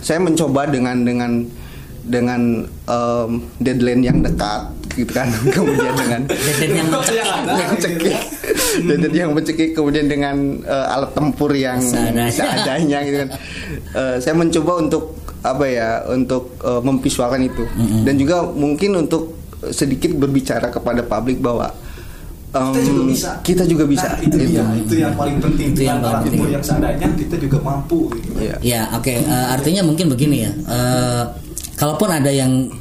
saya 0.00 0.18
mencoba 0.18 0.64
dengan 0.66 1.04
dengan 1.04 1.44
dengan 2.00 2.64
em, 2.66 3.30
deadline 3.60 4.02
yang 4.02 4.18
dekat 4.24 4.72
gitu 4.92 5.10
kan 5.10 5.28
kemudian 5.54 5.94
dengan 5.94 6.20
Deadline 6.26 6.74
yang 6.74 6.88
Yang 6.90 7.26
ada, 7.26 7.52
yang 7.52 7.70
gitu 7.70 7.82
cekik 7.82 8.16
dan 8.80 8.96
jadi 9.00 9.16
yang 9.18 9.30
mencekik 9.32 9.70
kemudian 9.72 10.06
dengan 10.06 10.36
eh, 10.60 10.86
alat 10.90 11.10
tempur 11.12 11.50
yang 11.50 11.78
Seadanya. 11.78 12.26
seadanya 12.28 12.98
gitu 13.02 13.16
kan 13.18 13.30
Eh, 13.90 14.16
saya 14.18 14.34
mencoba 14.34 14.78
untuk 14.78 15.02
apa 15.40 15.64
ya 15.64 15.88
untuk 16.06 16.54
eh, 16.58 16.80
memvisualkan 16.80 17.42
itu 17.42 17.64
dan 18.02 18.14
juga 18.14 18.42
mungkin 18.44 18.94
untuk 18.98 19.34
sedikit 19.66 20.14
berbicara 20.14 20.68
kepada 20.68 21.02
publik 21.02 21.38
bahwa 21.38 21.68
em, 22.50 22.70
Kita 22.70 22.82
juga 22.82 23.02
bisa. 23.04 23.30
kita 23.40 23.62
juga 23.64 23.84
bisa 23.84 24.08
Nah, 24.08 24.18
itu, 24.20 24.36
Gitu. 24.36 24.50
dia, 24.52 24.64
itu 24.74 24.94
yang 24.96 25.14
paling 25.14 25.36
penting. 25.38 25.66
Itu 25.68 25.80
yang 25.82 25.98
Dengan 25.98 26.12
paling 26.16 26.24
penting. 26.32 26.50
yang 26.50 26.64
seadanya 26.64 27.06
kita 27.14 27.36
juga 27.36 27.58
mampu 27.60 27.98
gitu. 28.12 28.30
Iya. 28.36 28.54
Ya, 28.60 28.82
oke. 28.92 29.12
Eh, 29.12 29.46
artinya 29.50 29.82
mungkin 29.82 30.06
begini 30.08 30.36
ya. 30.40 30.52
Eh, 30.54 31.24
kalaupun 31.74 32.08
ada 32.08 32.28
yang 32.28 32.72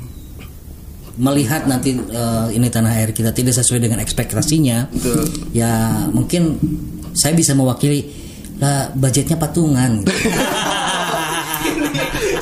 melihat 1.20 1.68
nanti 1.68 1.94
eh, 1.94 2.48
ini 2.50 2.68
tanah 2.68 2.96
air 2.96 3.12
kita 3.12 3.30
tidak 3.30 3.52
sesuai 3.54 3.80
dengan 3.80 4.00
ekspektasinya, 4.00 4.88
Betul. 4.90 5.28
ya 5.52 5.72
mungkin 6.10 6.56
saya 7.12 7.36
bisa 7.36 7.52
mewakili 7.52 8.08
lah 8.58 8.92
budgetnya 8.92 9.36
patungan. 9.36 10.04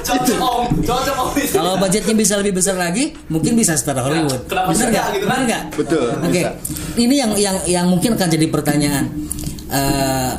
Cocok 0.07 0.39
om, 0.39 0.65
cocok 0.81 1.15
om. 1.19 1.27
Kalau 1.35 1.73
budgetnya 1.75 2.15
bisa 2.15 2.39
lebih 2.39 2.55
besar 2.55 2.79
lagi, 2.79 3.11
mungkin 3.27 3.53
bisa 3.53 3.75
setara 3.75 3.99
Hollywood. 4.01 4.47
kenapa 4.47 4.71
Bener 4.71 4.79
sih 4.79 4.87
nggak? 4.87 5.05
gitu 5.11 5.25
kan? 5.27 5.39
Nggak? 5.43 5.63
Betul, 5.75 6.07
Oke. 6.15 6.31
bisa. 6.31 6.49
Ini 6.95 7.15
yang 7.17 7.31
yang 7.35 7.57
yang 7.67 7.85
mungkin 7.87 8.15
akan 8.15 8.29
jadi 8.29 8.47
pertanyaan. 8.47 9.05
Eh, 9.67 10.31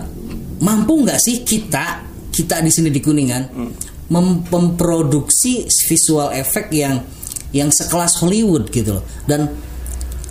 mampu 0.58 1.04
nggak 1.04 1.20
sih 1.20 1.44
kita 1.44 2.00
kita 2.32 2.58
di 2.58 2.70
sini 2.72 2.88
di 2.88 2.98
kuningan 2.98 3.42
Hmm. 3.52 3.70
mem- 4.08 4.42
memproduksi 4.48 5.68
visual 5.68 6.32
effect 6.32 6.72
yang 6.72 7.04
yang 7.52 7.72
sekelas 7.72 8.20
Hollywood 8.20 8.68
gitu 8.72 9.00
loh. 9.00 9.04
Dan 9.24 9.48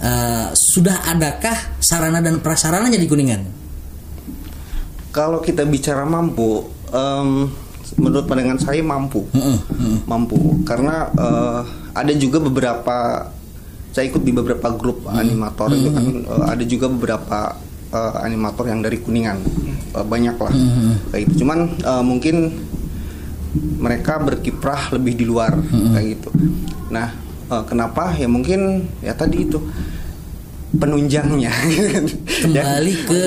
eh, 0.01 0.47
sudah 0.53 1.07
adakah 1.09 1.81
sarana 1.81 2.21
dan 2.21 2.41
prasarananya 2.41 2.97
di 2.97 3.07
kuningan? 3.09 3.57
kalau 5.17 5.41
kita 5.41 5.65
bicara 5.65 6.05
mampu 6.05 6.61
em, 6.93 7.49
menurut 7.97 8.29
pandangan 8.29 8.61
saya 8.61 8.85
mampu. 8.85 9.25
Mm-mm, 9.33 9.57
mm-mm. 9.57 9.97
mampu. 10.05 10.37
Karena 10.61 11.09
eh, 11.09 11.61
ada 11.97 12.13
juga 12.13 12.37
beberapa 12.37 13.25
saya 13.89 14.13
ikut 14.13 14.21
di 14.21 14.29
beberapa 14.29 14.69
grup 14.77 15.09
animator 15.09 15.73
itu 15.73 15.89
kan 15.89 16.05
eh, 16.21 16.45
ada 16.53 16.63
juga 16.69 16.85
beberapa 16.93 17.57
eh, 17.89 18.13
animator 18.21 18.69
yang 18.69 18.85
dari 18.85 19.01
kuningan. 19.01 19.41
Eh, 19.97 20.05
banyak 20.05 20.37
lah 20.37 20.53
kayak 21.09 21.21
gitu. 21.25 21.41
Cuman 21.41 21.73
eh, 21.81 22.03
mungkin 22.05 22.35
mereka 23.77 24.17
berkiprah 24.17 24.91
lebih 24.91 25.13
di 25.13 25.25
luar 25.25 25.53
kayak 25.67 26.07
gitu 26.15 26.29
nah 26.87 27.11
eh, 27.47 27.63
kenapa 27.63 28.13
ya 28.13 28.25
mungkin 28.25 28.59
ya 28.99 29.11
tadi 29.11 29.43
itu 29.43 29.59
penunjangnya 30.69 31.49
Kembali 32.37 32.93
Ya, 32.93 33.07
ke 33.07 33.21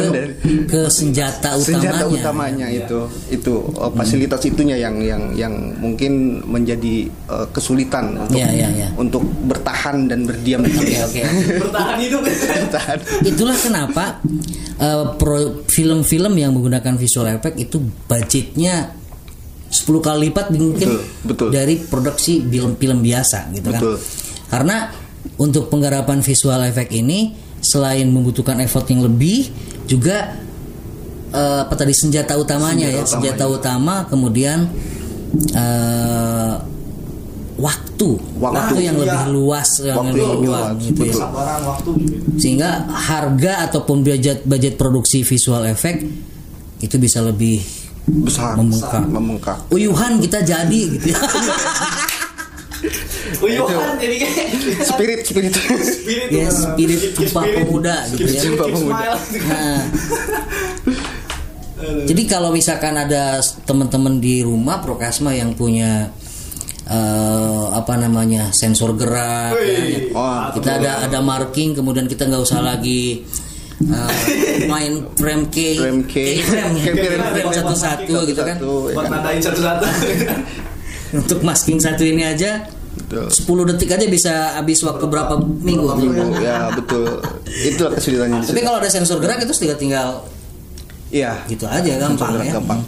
ke 0.69 0.81
senjata 0.87 1.57
utamanya. 1.57 1.65
senjata 1.65 2.05
utamanya 2.07 2.67
itu 2.69 3.01
itu 3.27 3.53
uh, 3.75 3.91
fasilitas 3.91 4.39
itunya 4.45 4.77
yang 4.77 5.01
yang 5.01 5.33
yang 5.35 5.51
mungkin 5.75 6.45
menjadi 6.45 7.09
uh, 7.27 7.49
kesulitan 7.51 8.15
untuk 8.15 8.39
Iya, 8.39 8.49
iya, 8.53 8.69
iya. 8.71 8.89
untuk 8.95 9.25
bertahan 9.43 10.07
dan 10.07 10.23
berdiam 10.23 10.63
di 10.63 10.71
Oke 10.71 10.85
situ. 10.87 11.03
oke. 11.03 11.21
Bertahan 11.65 11.97
hidup. 11.99 12.21
Bertahan. 12.23 12.99
Itulah 13.25 13.57
kenapa 13.57 14.05
eh, 14.79 15.05
pro- 15.17 15.65
film-film 15.67 16.33
yang 16.37 16.53
menggunakan 16.53 16.95
visual 16.95 17.27
effect 17.27 17.57
itu 17.59 17.81
budgetnya 18.07 18.95
10 19.71 19.87
kali 20.03 20.19
lipat 20.29 20.50
mungkin 20.50 20.89
Betul, 20.91 21.03
betul. 21.25 21.49
dari 21.55 21.75
produksi 21.79 22.43
film-film 22.43 22.99
biasa 23.00 23.55
gitu 23.55 23.71
kan. 23.71 23.79
Betul. 23.81 23.97
Karena 24.50 24.77
untuk 25.39 25.71
penggarapan 25.71 26.21
visual 26.21 26.59
effect 26.67 26.91
ini 26.91 27.33
selain 27.61 28.11
membutuhkan 28.11 28.59
effort 28.59 28.89
yang 28.91 29.07
lebih 29.07 29.47
juga 29.87 30.35
eh, 31.31 31.61
apa 31.62 31.75
tadi 31.77 31.95
senjata 31.95 32.35
utamanya 32.35 32.91
ya, 32.91 33.07
Senjata 33.07 33.11
senjata 33.39 33.45
utama 33.47 33.95
kemudian 34.11 34.67
eh, 35.55 36.55
waktu, 37.61 38.11
Waktu. 38.41 38.75
yang 38.81 38.97
Iya. 38.97 39.05
lebih 39.05 39.23
luas 39.37 39.69
yang 39.85 39.97
Waktu 40.00 40.09
lebih 40.11 40.23
yang 40.25 40.33
lebih 40.33 40.49
luas 40.49 40.65
luas, 40.65 40.81
gitu 40.83 41.00
ya 41.05 41.17
waktu 41.61 41.91
sehingga 42.41 42.71
harga 42.89 43.53
ataupun 43.69 44.00
budget 44.00 44.49
budget 44.49 44.75
produksi 44.75 45.21
visual 45.21 45.69
effect 45.69 46.00
itu 46.81 46.97
bisa 46.97 47.21
lebih 47.21 47.61
besar 48.11 48.55
Membengkak. 48.55 49.02
membengkak 49.07 49.59
uyuhan 49.71 50.19
kita 50.19 50.38
jadi 50.43 50.81
gitu 50.99 51.14
ya. 51.14 51.19
Uyuhan 53.40 53.97
jadi 54.00 54.17
kayak 54.17 54.37
spirit 54.83 55.21
spirit 55.23 55.52
spirit 55.52 56.29
ya 56.33 56.49
spirit 56.49 57.00
sumpah 57.14 57.45
pemuda 57.47 57.97
gitu 58.11 58.25
ya 58.26 58.40
Sumpah 58.43 58.67
Pemuda. 58.67 59.11
Nah, 59.47 59.81
jadi 62.05 62.23
kalau 62.29 62.50
misalkan 62.52 62.93
ada 62.93 63.38
teman-teman 63.64 64.21
di 64.21 64.40
rumah 64.40 64.81
Prokasma 64.81 65.33
yang 65.33 65.52
punya 65.52 66.09
eh, 66.85 67.64
apa 67.71 67.95
namanya 67.97 68.52
sensor 68.52 68.97
gerak, 68.97 69.57
Wih. 69.57 69.64
ya, 69.64 69.81
ya. 69.85 70.00
Wah, 70.12 70.45
kita 70.52 70.71
ada 70.81 70.93
ada 71.07 71.19
marking, 71.21 71.73
kemudian 71.73 72.05
kita 72.05 72.29
nggak 72.29 72.43
usah 72.43 72.61
lagi 72.61 73.25
eh, 73.83 74.11
main 74.67 74.93
frame 75.13 75.45
K, 75.47 75.57
Frame 75.77 76.03
K. 76.05 76.15
frame, 76.43 76.77
frame, 77.33 77.51
satu-satu 77.51 78.15
gitu 78.25 78.41
kan. 78.41 78.57
Satu, 78.57 78.73
ya 78.87 78.95
buat 78.95 79.07
nadain 79.09 79.41
satu-satu. 79.41 79.85
Untuk 81.19 81.41
masking 81.41 81.77
satu 81.77 82.03
ini 82.03 82.23
aja 82.23 82.71
Betul. 82.91 83.27
10 83.27 83.71
detik 83.71 83.91
aja 83.91 84.07
bisa 84.07 84.33
habis 84.55 84.79
waktu 84.81 85.03
berapa 85.03 85.35
minggu. 85.39 85.91
ya 86.39 86.71
betul 86.71 87.19
itulah 87.49 87.91
kesulitannya 87.93 88.39
di 88.39 88.47
Tapi 88.47 88.61
kalau 88.61 88.79
ada 88.79 88.87
sensor 88.87 89.19
gerak 89.19 89.39
itu 89.41 89.51
tinggal 89.57 89.75
tinggal 89.77 90.09
iya 91.09 91.39
gitu 91.47 91.67
aja 91.67 91.99
gampang 91.99 92.39
ya. 92.39 92.55
gampang 92.55 92.81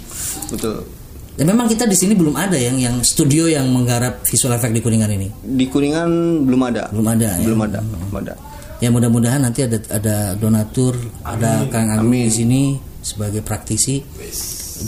betul 0.48 0.86
Dan 1.32 1.48
memang 1.48 1.64
kita 1.64 1.88
di 1.88 1.96
sini 1.96 2.12
belum 2.12 2.36
ada 2.36 2.54
yang 2.54 2.76
yang 2.76 3.00
studio 3.00 3.46
yang 3.46 3.66
menggarap 3.66 4.22
visual 4.22 4.52
effect 4.52 4.70
di 4.70 4.78
Kuningan 4.78 5.08
ini. 5.08 5.26
di 5.40 5.66
kuningan 5.66 6.10
belum 6.44 6.60
ada 6.64 6.82
Belum 6.90 7.08
ada 7.08 7.26
ya. 7.32 7.42
belum 7.42 7.60
ada 7.62 7.78
belum 7.80 8.14
ada 8.20 8.34
Ya 8.82 8.90
mudah-mudahan 8.90 9.46
nanti 9.46 9.62
ada 9.62 9.78
ada 9.94 10.34
donatur, 10.34 10.98
ada 11.22 11.70
Kang 11.70 11.86
Agung 11.94 12.10
di 12.10 12.26
sini 12.26 12.62
sebagai 12.98 13.38
praktisi 13.38 14.02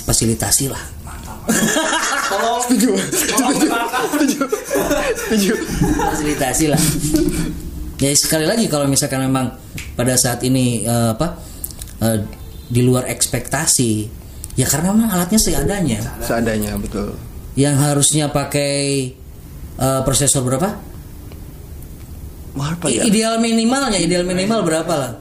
fasilitasi 0.02 0.66
lah. 0.66 0.82
Tolong 2.26 2.58
Setuju. 2.66 2.90
menangkan. 2.90 4.02
Setuju. 5.14 5.52
fasilitasi 6.10 6.64
lah. 6.74 6.82
Ya 8.02 8.10
sekali 8.18 8.50
lagi 8.50 8.66
kalau 8.66 8.90
misalkan 8.90 9.22
memang 9.22 9.54
pada 9.94 10.18
saat 10.18 10.42
ini 10.42 10.82
eh, 10.82 11.14
apa 11.14 11.38
eh, 12.02 12.18
di 12.66 12.82
luar 12.82 13.06
ekspektasi, 13.06 14.10
ya 14.58 14.66
karena 14.66 14.90
memang 14.90 15.14
alatnya 15.14 15.38
seadanya. 15.38 16.02
Seadanya 16.18 16.74
betul. 16.82 17.14
Yang 17.54 17.76
harusnya 17.78 18.26
pakai 18.34 18.74
eh, 19.78 20.00
prosesor 20.02 20.42
berapa? 20.42 20.93
Berapa 22.54 22.86
ya? 22.88 23.02
Ideal 23.02 23.34
minimalnya, 23.38 23.98
ideal 23.98 24.22
minimal 24.22 24.62
berapa 24.62 24.94
lah? 24.94 25.12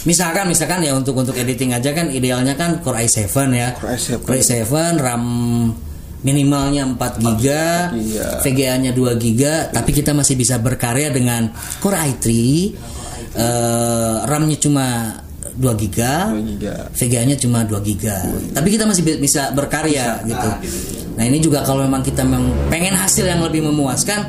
Misalkan, 0.00 0.48
misalkan 0.48 0.80
ya 0.80 0.96
untuk 0.96 1.12
untuk 1.12 1.36
editing 1.36 1.76
aja 1.76 1.92
kan 1.92 2.08
idealnya 2.08 2.56
kan 2.56 2.80
Core 2.80 3.04
i7 3.04 3.20
ya. 3.52 3.76
Core 3.76 4.00
i7. 4.00 4.08
Core 4.18 4.40
i7 4.40 4.72
RAM 4.96 5.24
minimalnya 6.20 6.88
4 6.88 6.96
GB. 7.16 7.44
VGA-nya 8.40 8.90
2 8.92 9.16
GB, 9.16 9.40
tapi 9.70 9.90
kita 9.90 10.12
masih 10.12 10.34
bisa 10.34 10.56
berkarya 10.56 11.08
dengan 11.08 11.52
Core 11.78 12.00
i3. 12.06 12.26
eh, 13.30 14.14
RAM-nya 14.24 14.58
cuma 14.58 14.86
2 15.52 15.72
GB, 15.72 16.00
giga. 16.48 16.88
VGA-nya 16.90 17.36
cuma 17.36 17.62
2 17.62 17.78
GB. 17.78 18.04
Tapi 18.50 18.68
kita 18.68 18.84
masih 18.84 19.02
bi- 19.02 19.20
bisa 19.20 19.52
berkarya 19.52 20.18
gitu. 20.24 20.48
Nah, 21.12 21.24
ini 21.24 21.38
juga 21.38 21.60
kalau 21.60 21.84
memang 21.84 22.00
kita 22.00 22.24
memang 22.24 22.42
pengen 22.66 22.90
hasil 22.92 23.22
yang 23.22 23.38
lebih 23.38 23.62
memuaskan, 23.62 24.26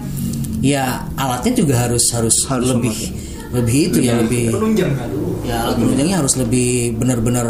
ya 0.61 0.85
alatnya 1.13 1.53
juga 1.57 1.75
harus 1.83 2.05
harus, 2.13 2.45
Harus 2.45 2.69
lebih 2.71 2.95
lebih 3.51 3.77
itu 3.91 3.97
ya 3.99 4.15
lebih 4.15 4.47
Penunjang 4.49 4.95
kan 4.95 5.11
dulu. 5.11 5.43
ya 5.43 5.67
alat 5.67 5.75
penunjangnya 5.75 6.17
harus 6.17 6.33
lebih 6.37 6.69
benar-benar 6.95 7.47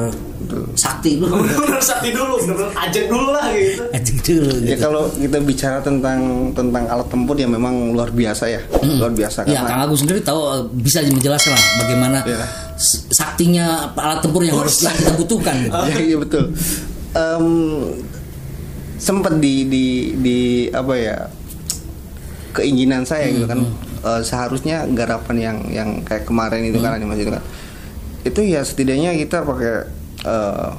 sakti 0.74 1.16
dulu. 1.16 1.38
Bener 1.64 1.80
sakti 1.80 2.12
dulu, 2.12 2.36
bener 2.42 2.68
ajak 2.76 3.08
dulu 3.08 3.32
lah 3.32 3.48
gitu. 3.54 3.88
Ajak 3.88 4.18
dulu 4.20 4.52
Ya 4.60 4.76
gitu. 4.76 4.82
kalau 4.82 5.04
kita 5.10 5.38
bicara 5.40 5.80
tentang 5.80 6.20
tentang 6.52 6.84
alat 6.88 7.08
tempur 7.08 7.36
ya 7.36 7.48
memang 7.48 7.94
luar 7.94 8.12
biasa 8.12 8.50
ya, 8.50 8.60
luar 8.82 9.14
biasa 9.14 9.48
Ya, 9.48 9.62
Kang 9.62 9.70
karena 9.70 9.84
Agus 9.86 10.00
sendiri 10.02 10.20
tahu 10.20 10.42
bisa 10.76 11.00
menjelaskan 11.04 11.54
lah 11.54 11.66
bagaimana 11.80 12.18
Ya. 12.26 12.44
saktinya 13.08 13.66
alat 13.94 14.20
tempur 14.20 14.42
yang 14.42 14.58
harus 14.58 14.82
yang 14.82 14.92
kita 14.92 15.12
butuhkan 15.16 15.56
gitu. 15.62 15.78
ya 15.88 15.98
iya 16.02 16.18
betul. 16.20 16.44
Em, 17.12 17.46
sempat 18.98 19.34
di 19.38 19.66
di 19.66 19.86
di 20.18 20.40
apa 20.68 20.94
ya 20.94 21.18
keinginan 22.52 23.04
saya 23.04 23.32
gitu 23.32 23.48
kan. 23.48 23.64
Eh, 24.02 24.22
seharusnya 24.26 24.90
garapan 24.92 25.38
yang 25.38 25.58
yang 25.70 25.90
kayak 26.02 26.26
kemarin 26.26 26.66
itu 26.66 26.82
kan 26.82 26.98
animasi 26.98 27.24
itu 27.24 27.34
kan. 27.34 27.44
Itu 28.22 28.42
ya 28.46 28.62
setidaknya 28.62 29.16
kita 29.18 29.46
pakai 29.46 29.76
eh, 30.26 30.70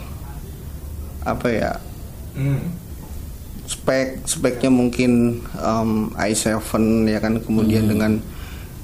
apa 1.23 1.49
ya 1.49 1.73
Hmm. 2.33 2.73
spek 3.69 4.25
speknya 4.25 4.73
mungkin 4.73 5.45
em, 5.53 6.09
i7 6.17 6.65
ya 7.05 7.21
kan 7.21 7.37
kemudian 7.45 7.93
dengan 7.93 8.25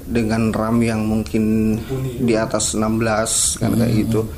dengan 0.05 0.53
RAM 0.53 0.85
yang 0.85 1.01
mungkin 1.01 1.77
di 2.21 2.37
atas 2.37 2.77
16 2.77 3.57
kan 3.57 3.73
kayak 3.73 4.05
gitu. 4.05 4.29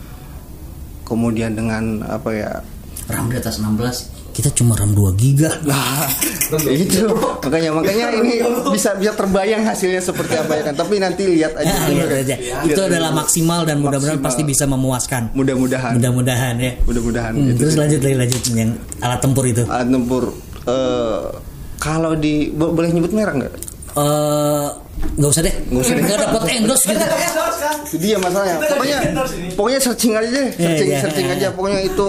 Kemudian 1.03 1.60
dengan 1.60 2.08
apa 2.08 2.31
ya 2.31 2.51
RAM 3.12 3.27
di 3.27 3.36
atas 3.36 3.60
16 3.60 4.20
kita 4.31 4.50
cuma 4.51 4.73
RAM 4.73 4.91
2 4.91 5.11
giga. 5.13 5.51
Nah, 5.61 6.07
itu 6.67 7.05
makanya 7.39 7.71
makanya 7.71 8.05
ini 8.13 8.39
bisa 8.69 8.91
bisa 8.93 9.11
terbayang 9.13 9.61
hasilnya 9.61 10.00
seperti 10.00 10.35
apa 10.35 10.51
ya 10.53 10.63
kan. 10.63 10.75
Tapi 10.75 10.97
nanti 10.97 11.23
lihat 11.25 11.53
aja. 11.53 11.67
Ya, 11.67 11.79
dulu 11.85 12.00
lihat 12.01 12.11
aja. 12.17 12.35
Lihat 12.35 12.65
Itu 12.65 12.75
dulu. 12.77 12.89
adalah 12.89 13.11
maksimal 13.13 13.60
dan 13.63 13.77
mudah-mudahan 13.79 14.19
pasti 14.19 14.41
bisa 14.43 14.63
memuaskan. 14.65 15.32
Mudah-mudahan. 15.32 15.95
Mudah-mudahan 15.95 16.56
ya. 16.58 16.71
Mudah-mudahan. 16.82 17.32
Hmm, 17.34 17.51
Itu 17.51 17.60
terus 17.62 17.75
lanjut 17.75 17.99
lagi 17.99 18.15
lanjut 18.17 18.41
yang 18.51 18.71
alat 18.99 19.19
tempur 19.19 19.43
itu. 19.45 19.63
Alat 19.65 19.88
tempur 19.88 20.23
eh, 20.63 21.21
kalau 21.77 22.13
di 22.13 22.49
bo- 22.49 22.71
boleh 22.71 22.89
nyebut 22.89 23.12
merek 23.12 23.36
nggak? 23.38 23.53
Eh 23.91 24.67
nggak 25.01 25.29
usah 25.29 25.41
deh. 25.41 25.55
Nggak 25.67 25.81
usah 25.81 25.93
deh. 25.93 26.03
Nggak 26.03 26.19
dapat 26.21 26.41
endorse 26.53 26.85
gitu. 26.85 26.99
Endorse 27.01 27.59
kan? 27.59 27.77
Itu 27.83 27.97
dia 27.97 28.17
masalahnya. 28.17 28.55
Pokoknya 28.63 28.97
pokoknya 29.53 29.79
searching 29.79 30.13
aja 30.13 30.29
deh, 30.29 30.47
Iya, 30.47 30.61
searching 30.61 30.89
iya. 30.89 30.99
searching 31.01 31.27
aja. 31.27 31.47
Pokoknya 31.51 31.79
itu 31.81 32.05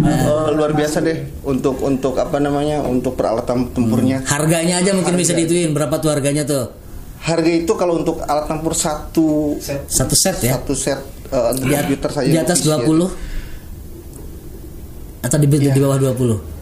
eh, 0.00 0.48
luar 0.50 0.72
biasa 0.72 0.96
deh 1.00 1.18
untuk 1.42 1.76
untuk 1.80 2.14
apa 2.16 2.36
namanya 2.36 2.82
untuk 2.82 3.14
peralatan 3.14 3.70
tempurnya. 3.70 4.24
Harganya 4.26 4.80
aja 4.80 4.90
mungkin 4.92 5.14
bisa 5.14 5.32
dituin 5.32 5.70
berapa 5.70 5.96
tuh 5.98 6.10
harganya 6.10 6.42
tuh? 6.42 6.72
Harga 7.20 7.50
itu 7.52 7.72
kalau 7.76 8.00
untuk 8.00 8.24
alat 8.24 8.48
tempur 8.48 8.72
satu 8.72 9.60
Set. 9.60 9.84
Satu 9.86 10.14
set 10.16 10.36
ya. 10.40 10.56
satu 10.56 10.72
set 10.72 10.96
untuk 11.28 11.68
Di, 11.68 11.76
komputer 11.76 12.10
saja 12.10 12.26
di 12.26 12.38
atas 12.40 12.58
official. 12.58 13.06
20 13.06 13.12
atau 15.20 15.36
di, 15.36 15.46
Iya. 15.46 15.72
di 15.76 15.80
bawah 15.84 15.98
20 16.00 16.59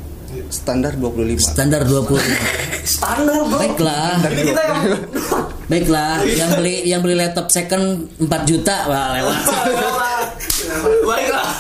standar 0.49 0.97
25 0.97 1.41
standar 1.41 1.85
20 1.85 2.89
Standar 2.89 3.45
bro. 3.45 3.61
baiklah 3.61 4.17
Ini 4.33 4.43
kita 4.49 4.63
yang 4.65 4.81
baiklah 5.69 6.25
yang 6.25 6.51
beli 6.57 6.75
yang 6.89 7.01
beli 7.05 7.21
laptop 7.21 7.53
second 7.53 8.09
4 8.17 8.49
juta 8.49 8.89
wah 8.89 9.13
lewat 9.13 9.37
Baiklah. 11.09 11.49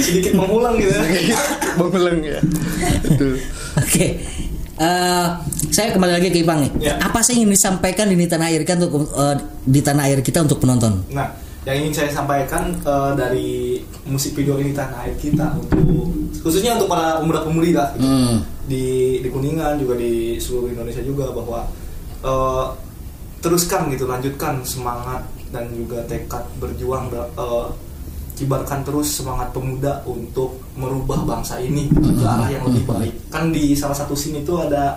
Sedikit 0.00 0.32
mengulang 0.38 0.78
gitu 0.78 0.94
ya. 0.94 1.38
Bang 1.76 2.18
ya 2.22 2.38
betul 3.04 3.36
Oke. 3.78 4.06
Eh, 4.80 5.26
saya 5.68 5.92
kembali 5.92 6.12
lagi 6.16 6.32
ke 6.32 6.40
Ipang 6.40 6.64
nih. 6.64 6.72
Ya. 6.80 6.96
Apa 7.04 7.20
sih 7.20 7.36
yang 7.36 7.44
ingin 7.44 7.52
disampaikan 7.52 8.08
di 8.08 8.16
tanah 8.24 8.48
air 8.48 8.64
kan 8.64 8.80
untuk 8.80 9.12
eh, 9.12 9.36
di 9.68 9.80
tanah 9.84 10.08
air 10.08 10.24
kita 10.24 10.40
untuk 10.40 10.56
penonton? 10.56 11.04
Nah, 11.12 11.28
yang 11.70 11.86
ingin 11.86 11.94
saya 11.94 12.10
sampaikan 12.10 12.74
eh, 12.82 13.12
dari 13.14 13.50
musik 14.10 14.34
video 14.34 14.58
ini 14.58 14.74
tanah 14.74 15.06
air 15.06 15.14
kita 15.14 15.54
untuk 15.54 16.10
khususnya 16.42 16.74
untuk 16.74 16.90
para 16.90 17.20
pemuda-pemudi 17.22 17.70
lah 17.76 17.94
gitu. 17.94 18.06
Hmm. 18.06 18.36
di 18.66 19.18
di 19.20 19.28
kuningan 19.28 19.78
juga 19.78 19.94
di 19.94 20.40
seluruh 20.40 20.72
Indonesia 20.74 21.02
juga 21.06 21.30
bahwa 21.30 21.70
eh, 22.26 22.66
teruskan 23.40 23.88
gitu 23.94 24.04
lanjutkan 24.04 24.60
semangat 24.66 25.24
dan 25.54 25.70
juga 25.72 26.02
tekad 26.10 26.42
berjuang 26.58 27.08
eh, 27.14 27.68
kibarkan 28.40 28.80
terus 28.80 29.20
semangat 29.20 29.52
pemuda 29.52 30.00
untuk 30.08 30.56
merubah 30.72 31.28
bangsa 31.28 31.60
ini 31.60 31.92
ke 31.92 32.24
arah 32.24 32.48
yang 32.48 32.64
lebih 32.64 32.88
baik 32.88 33.14
kan 33.28 33.52
di 33.52 33.76
salah 33.76 33.92
satu 33.92 34.16
scene 34.16 34.40
itu 34.40 34.56
ada 34.56 34.96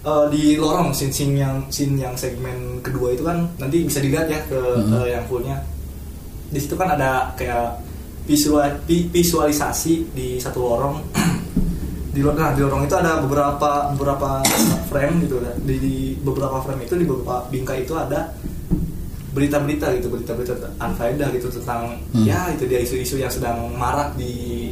eh, 0.00 0.26
di 0.32 0.56
lorong 0.56 0.96
scene 0.96 1.12
scene 1.12 1.36
yang 1.36 1.60
scene 1.68 2.00
yang 2.00 2.16
segmen 2.16 2.80
kedua 2.80 3.12
itu 3.12 3.28
kan 3.28 3.44
nanti 3.60 3.84
bisa 3.84 4.00
dilihat 4.00 4.24
ya 4.24 4.40
ke 4.48 4.60
eh, 4.88 5.06
yang 5.12 5.28
fullnya 5.28 5.60
di 6.52 6.60
situ 6.60 6.76
kan 6.76 6.92
ada 6.92 7.32
kayak 7.32 7.80
visual 8.28 8.78
vi- 8.84 9.08
visualisasi 9.08 10.12
di 10.12 10.36
satu 10.36 10.60
lorong. 10.60 10.96
Di 12.12 12.20
lorong 12.20 12.36
nah, 12.36 12.52
di 12.52 12.60
lorong 12.60 12.84
itu 12.84 12.92
ada 12.92 13.24
beberapa 13.24 13.88
beberapa 13.96 14.44
frame 14.92 15.24
gitu 15.24 15.40
di, 15.64 15.74
di 15.80 15.94
beberapa 16.20 16.60
frame 16.60 16.84
itu 16.84 16.92
di 17.00 17.08
beberapa 17.08 17.48
bingkai 17.48 17.88
itu 17.88 17.96
ada 17.96 18.36
berita-berita 19.32 19.96
gitu 19.96 20.12
berita-berita 20.12 20.76
unfaedah 20.76 21.32
gitu 21.32 21.48
tentang 21.48 21.96
Hmm. 22.12 22.28
ya 22.28 22.52
itu 22.52 22.68
dia 22.68 22.84
isu-isu 22.84 23.16
yang 23.16 23.32
sedang 23.32 23.72
marak 23.72 24.12
di 24.20 24.68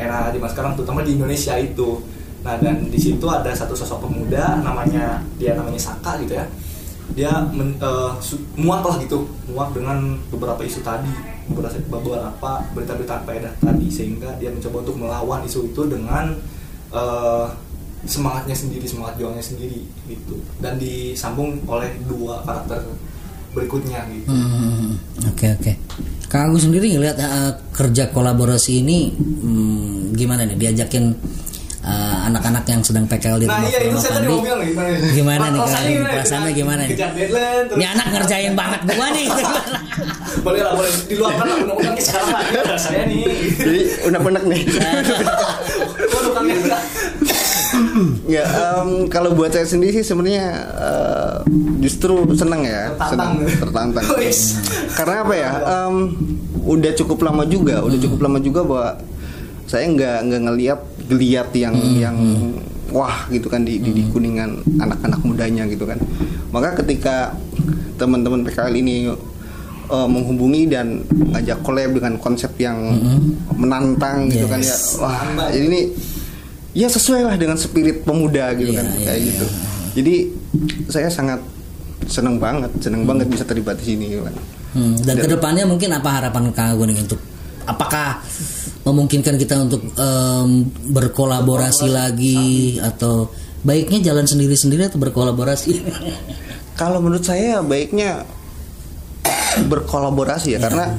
era 0.00 0.32
di 0.32 0.40
masa 0.40 0.56
sekarang 0.56 0.72
terutama 0.80 1.04
di 1.04 1.20
Indonesia 1.20 1.52
itu. 1.60 2.00
Nah 2.40 2.56
dan 2.56 2.88
di 2.88 2.96
situ 2.96 3.28
ada 3.28 3.52
satu 3.52 3.76
sosok 3.76 4.08
pemuda 4.08 4.64
namanya 4.64 5.20
dia 5.36 5.52
namanya 5.52 5.76
Saka 5.76 6.16
gitu 6.24 6.32
ya 6.32 6.48
dia 7.14 7.32
men, 7.50 7.74
eh, 7.76 8.12
su- 8.20 8.42
muak 8.54 8.82
lah 8.82 8.96
gitu. 9.00 9.26
Muak 9.50 9.74
dengan 9.74 10.18
beberapa 10.30 10.60
isu 10.62 10.80
tadi. 10.80 11.10
Beberapa 11.50 11.74
beberapa 11.90 12.50
berita-berita 12.72 13.22
unfaedah 13.24 13.52
tadi. 13.58 13.86
Sehingga 13.90 14.34
dia 14.38 14.50
mencoba 14.50 14.86
untuk 14.86 14.96
melawan 14.98 15.40
isu 15.42 15.70
itu 15.70 15.82
dengan 15.86 16.34
eh, 16.90 17.46
semangatnya 18.02 18.56
sendiri 18.56 18.86
semangat 18.88 19.20
juangnya 19.20 19.44
sendiri 19.44 19.84
gitu. 20.06 20.40
Dan 20.58 20.80
disambung 20.80 21.60
oleh 21.66 21.90
dua 22.06 22.40
karakter 22.42 22.80
berikutnya 23.50 24.06
gitu. 24.14 24.30
Hmm, 24.30 24.94
Oke 25.26 25.50
oke. 25.58 25.72
Kang 26.30 26.54
Agus 26.54 26.62
sendiri 26.70 26.94
ngelihat 26.94 27.18
eh, 27.18 27.52
kerja 27.74 28.06
kolaborasi 28.14 28.86
ini 28.86 29.10
hmm, 29.10 30.14
gimana 30.14 30.46
nih? 30.46 30.54
Diajakin 30.54 31.10
anak-anak 32.30 32.64
yang 32.70 32.80
sedang 32.86 33.04
PKL 33.10 33.38
di 33.42 33.46
nah 33.46 33.58
rumah 33.58 33.68
iya 33.68 33.78
itu 33.82 33.88
Corona 33.90 34.00
saya 34.00 34.12
tadi 34.14 34.26
Pandi. 34.26 34.40
bilang 34.40 34.60
nih, 34.60 34.70
gimana 34.70 34.90
Gimana 35.10 35.44
nih, 35.50 35.60
Perasaannya 35.60 35.94
Kang? 35.94 36.10
Perasaannya 36.10 36.52
gimana 36.54 36.80
nih? 36.86 36.96
deadline 36.96 37.66
Ini 37.70 37.86
anak 37.90 38.06
ngerjain 38.14 38.54
banget 38.54 38.80
gua 38.86 39.08
nih. 39.10 39.26
boleh 40.46 40.60
lah 40.62 40.72
boleh. 40.78 40.92
Diluarkan 41.10 41.44
lah 41.44 41.56
undang-undangnya 41.66 42.02
sekarang 42.06 42.28
lah 42.30 42.78
saya 42.78 43.02
nih. 43.10 43.20
Jadi 43.58 43.80
unek-unek 44.06 44.44
nih. 44.46 44.60
Waduh 46.10 46.32
kangen 46.34 46.58
ya 48.26 48.44
em, 48.46 49.06
kalau 49.06 49.30
buat 49.34 49.54
saya 49.54 49.62
sendiri 49.66 50.02
sih 50.02 50.06
sebenarnya 50.06 50.46
eh, 50.74 51.36
justru 51.82 52.26
senang 52.34 52.62
ya. 52.62 52.94
Tertantang. 52.94 53.32
senang 53.46 53.60
tertantang. 53.62 54.06
Karena 54.98 55.14
apa 55.22 55.34
ya? 55.34 55.50
Em, 55.60 55.94
udah 56.60 56.92
cukup 56.94 57.18
lama 57.24 57.42
juga 57.48 57.80
udah 57.80 57.98
cukup 57.98 58.18
lama 58.20 58.38
juga 58.38 58.60
bahwa 58.62 58.88
saya 59.64 59.86
nggak 59.86 60.16
nggak 60.28 60.40
ngelihat 60.50 60.80
geliat 61.10 61.50
yang 61.52 61.74
yang 61.98 62.16
wah 62.90 63.26
gitu 63.28 63.46
kan 63.46 63.62
di, 63.62 63.78
di, 63.78 63.90
di 63.90 64.02
kuningan 64.08 64.62
anak-anak 64.78 65.20
mudanya 65.22 65.66
gitu 65.66 65.82
kan. 65.84 65.98
Maka 66.50 66.78
ketika 66.78 67.34
teman-teman 67.98 68.42
PKL 68.42 68.74
ini 68.74 69.10
eh, 69.90 70.08
menghubungi 70.08 70.70
dan 70.70 71.02
ngajak 71.34 71.60
collab 71.60 71.90
dengan 71.92 72.14
konsep 72.16 72.54
yang 72.56 72.78
menantang 73.52 74.30
gitu 74.30 74.46
kan 74.46 74.58
ya 74.58 74.72
Yes. 74.72 74.96
wah 74.96 75.20
jadi 75.52 75.66
ini 75.68 75.80
ya 76.72 76.86
sesuai 76.86 77.26
lah 77.26 77.34
dengan 77.34 77.58
spirit 77.58 78.06
pemuda 78.06 78.54
gitu 78.54 78.70
Iya, 78.70 78.78
kan 78.80 78.86
iya, 78.94 79.04
kayak 79.10 79.18
iya. 79.20 79.28
gitu. 79.34 79.46
Jadi 79.90 80.14
saya 80.86 81.10
sangat 81.10 81.42
seneng 82.06 82.38
banget 82.38 82.70
seneng 82.78 83.02
banget 83.04 83.26
bisa 83.26 83.42
terlibat 83.42 83.76
di 83.82 83.94
sini 83.94 84.04
gitu 84.08 84.22
kan. 84.22 84.34
Hmm, 84.70 84.94
dan 85.02 85.18
ke 85.18 85.26
depannya 85.26 85.66
mungkin 85.66 85.90
apa 85.90 86.08
harapan 86.08 86.54
Kang 86.54 86.78
Agung 86.78 86.94
untuk 86.94 87.18
apakah 87.66 88.22
memungkinkan 88.84 89.36
kita 89.36 89.60
untuk 89.68 89.82
em, 89.96 90.68
berkolaborasi 90.90 91.88
lagi 91.92 92.80
atau 92.80 93.28
baiknya 93.60 94.12
jalan 94.12 94.24
sendiri-sendiri 94.24 94.88
atau 94.88 94.98
berkolaborasi? 95.00 95.72
Kalau 96.80 97.02
menurut 97.04 97.24
saya 97.24 97.60
baiknya 97.60 98.24
berkolaborasi 99.68 100.56
ya 100.56 100.58
karena 100.62 100.96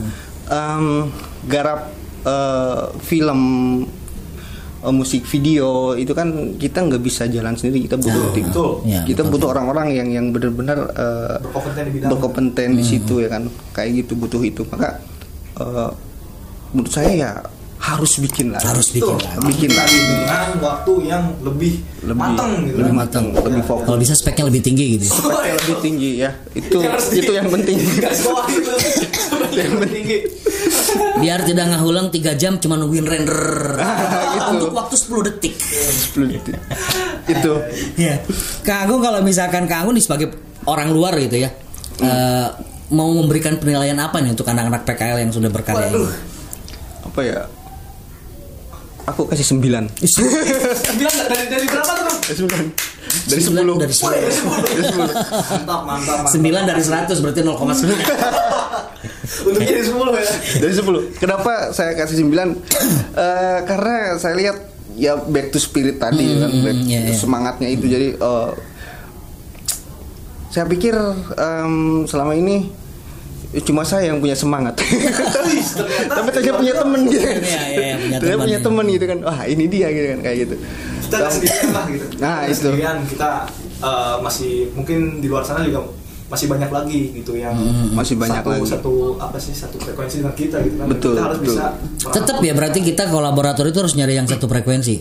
em, 0.52 1.10
garap 1.48 1.90
eh, 2.22 2.84
film 3.02 3.42
eh, 4.84 4.94
musik 4.94 5.26
video 5.26 5.98
itu 5.98 6.14
kan 6.14 6.58
kita 6.62 6.86
nggak 6.86 7.02
bisa 7.02 7.26
jalan 7.32 7.58
sendiri 7.58 7.90
kita 7.90 7.98
butuh 7.98 8.26
tim. 8.36 8.46
Betul. 8.52 8.70
Ya, 8.86 9.02
kita 9.10 9.26
betul. 9.26 9.32
butuh 9.38 9.48
orang-orang 9.58 9.88
yang 9.98 10.08
yang 10.14 10.26
benar-benar 10.30 10.80
eh, 10.94 11.38
Berkompeten 11.42 11.84
di 11.90 12.00
berkompeten 12.06 12.70
di 12.78 12.84
situ 12.86 13.24
ya 13.24 13.30
kan. 13.32 13.50
Kayak 13.74 14.06
gitu 14.06 14.14
butuh 14.20 14.42
itu. 14.46 14.62
Maka 14.70 15.02
eh, 15.58 15.92
menurut 16.72 16.90
saya 16.90 17.12
ya 17.12 17.32
harus 17.82 18.14
bikin 18.16 18.54
lah 18.54 18.62
Harus 18.62 18.94
bikin 18.94 19.18
lagi. 19.18 19.42
bikin 19.44 19.72
lagi 19.74 19.98
dengan 19.98 20.54
waktu 20.62 20.94
yang 21.02 21.24
lebih, 21.42 21.82
lebih 22.00 22.14
matang 22.16 22.52
gitu 22.62 22.78
lebih 22.78 22.94
kan. 22.94 23.02
matang 23.02 23.26
lebih 23.34 23.64
fokus 23.66 23.86
Kalau 23.86 23.98
bisa 23.98 24.14
speknya 24.14 24.46
lebih 24.46 24.62
tinggi 24.62 24.86
gitu. 24.94 25.04
ya. 25.04 25.12
Speknya 25.12 25.54
lebih 25.58 25.78
tinggi 25.82 26.10
ya 26.16 26.30
itu 26.54 26.78
harus 26.80 27.06
itu 27.10 27.32
yang 27.34 27.50
penting 27.50 27.78
yang 29.52 29.74
tinggi 29.84 30.18
Biar 31.18 31.40
tidak 31.42 31.66
ngahulang 31.70 32.08
3 32.10 32.22
jam 32.36 32.54
cuma 32.58 32.76
nungguin 32.76 33.04
render 33.04 33.42
Gitu. 34.32 34.50
untuk 34.54 34.72
waktu 34.72 34.96
10 34.96 35.28
detik. 35.28 35.54
10 36.14 36.28
detik. 36.30 36.56
itu 37.28 37.54
Ya. 37.96 38.16
Kang 38.62 38.86
Agung 38.86 39.02
kalau 39.02 39.20
misalkan 39.22 39.66
Kang 39.66 39.86
Agung 39.86 39.96
nih 39.96 40.04
sebagai 40.04 40.28
orang 40.64 40.90
luar 40.90 41.18
gitu 41.18 41.38
ya. 41.40 41.50
eh, 42.00 42.48
mau 42.90 43.10
memberikan 43.12 43.56
penilaian 43.56 43.96
apa 43.98 44.20
nih 44.20 44.32
untuk 44.32 44.46
anak-anak 44.46 44.84
PKL 44.84 45.18
yang 45.20 45.32
sudah 45.32 45.48
berkarya 45.48 45.90
ini? 45.90 46.06
Apa 47.02 47.20
ya? 47.22 47.40
Aku 49.10 49.26
kasih 49.26 49.58
9 49.58 49.66
bilang 49.66 49.90
nggak? 51.18 51.28
Dari 51.34 51.46
dari 51.50 51.66
berapa 51.66 51.90
tuh 51.90 52.06
Bang? 52.06 52.18
Kasih 52.22 52.44
9 52.46 52.54
dari 53.26 53.42
10 53.42 53.48
Sembilan 53.50 53.66
dari 53.76 53.94
Oh, 53.98 54.62
dari 54.62 54.84
10. 54.86 55.02
mantap 55.66 55.82
mantap 55.90 56.18
9 56.30 56.70
dari 56.70 56.84
100 56.86 57.24
berarti 57.26 57.42
0,9. 57.42 57.58
untuk 59.50 59.62
jadi 59.66 59.82
10 59.82 59.98
ya? 59.98 60.34
Dari 60.62 60.74
10 60.78 61.18
kenapa 61.18 61.74
saya 61.74 61.98
kasih 61.98 62.22
9 62.24 62.30
Eh, 63.12 63.60
karena 63.66 64.16
saya 64.16 64.34
lihat 64.38 64.58
ya 64.94 65.18
back 65.18 65.50
to 65.50 65.58
spirit 65.58 65.98
tadi 65.98 66.38
kan. 66.38 66.52
Back 66.62 66.78
to 66.78 66.86
iya. 66.88 67.12
semangatnya 67.18 67.68
itu. 67.68 67.90
Jadi 67.90 68.08
eh, 68.16 68.50
saya 70.52 70.68
pikir 70.68 70.94
em, 71.34 72.04
selama 72.06 72.36
ini 72.36 72.70
cuma 73.62 73.84
saya 73.84 74.08
yang 74.08 74.18
punya 74.18 74.32
semangat 74.34 74.80
tapi 76.08 76.30
ternyata 76.32 76.56
punya 76.58 76.74
temen 76.74 77.02
gitu 77.06 77.20
kan 77.22 77.42
Iya, 77.42 77.64
iya, 77.68 77.96
iya, 78.16 78.36
punya 78.38 78.60
temen 78.60 78.86
gitu 78.88 79.06
kan 79.06 79.18
wah 79.22 79.40
ini 79.44 79.68
dia 79.68 79.88
gitu 79.90 80.08
kan 80.10 80.20
kayak 80.22 80.38
gitu 80.48 80.56
kita 81.04 81.16
nggak 81.18 81.32
sendirian 81.32 81.70
lah 81.70 81.86
gitu 81.88 82.06
Nah, 82.16 82.36
Kita 82.38 82.48
itu. 82.48 82.56
sendirian 82.58 82.98
kita 83.04 83.30
eh, 83.82 84.16
masih 84.22 84.52
mungkin 84.72 85.00
di 85.20 85.28
luar 85.28 85.44
sana 85.44 85.60
juga 85.62 85.84
masih 86.32 86.48
banyak 86.48 86.72
lagi 86.72 87.12
gitu 87.12 87.36
yang 87.36 87.52
Masih 87.92 88.16
banyak 88.16 88.40
satu, 88.40 88.52
lagi. 88.56 88.72
satu 88.72 88.94
apa 89.20 89.36
sih 89.36 89.52
satu 89.52 89.76
frekuensi 89.76 90.24
dengan 90.24 90.32
kita 90.32 90.58
gitu 90.64 90.76
kan 90.80 90.88
Betul, 90.88 91.12
kita 91.12 91.24
harus 91.28 91.40
betul. 91.44 91.52
bisa 91.52 91.66
Tetap 92.08 92.36
ya 92.40 92.54
berarti 92.56 92.80
kita 92.80 93.04
kolaborator 93.08 93.68
itu 93.68 93.78
harus 93.84 93.94
nyari 93.94 94.16
yang 94.16 94.32
satu 94.32 94.48
frekuensi. 94.48 94.96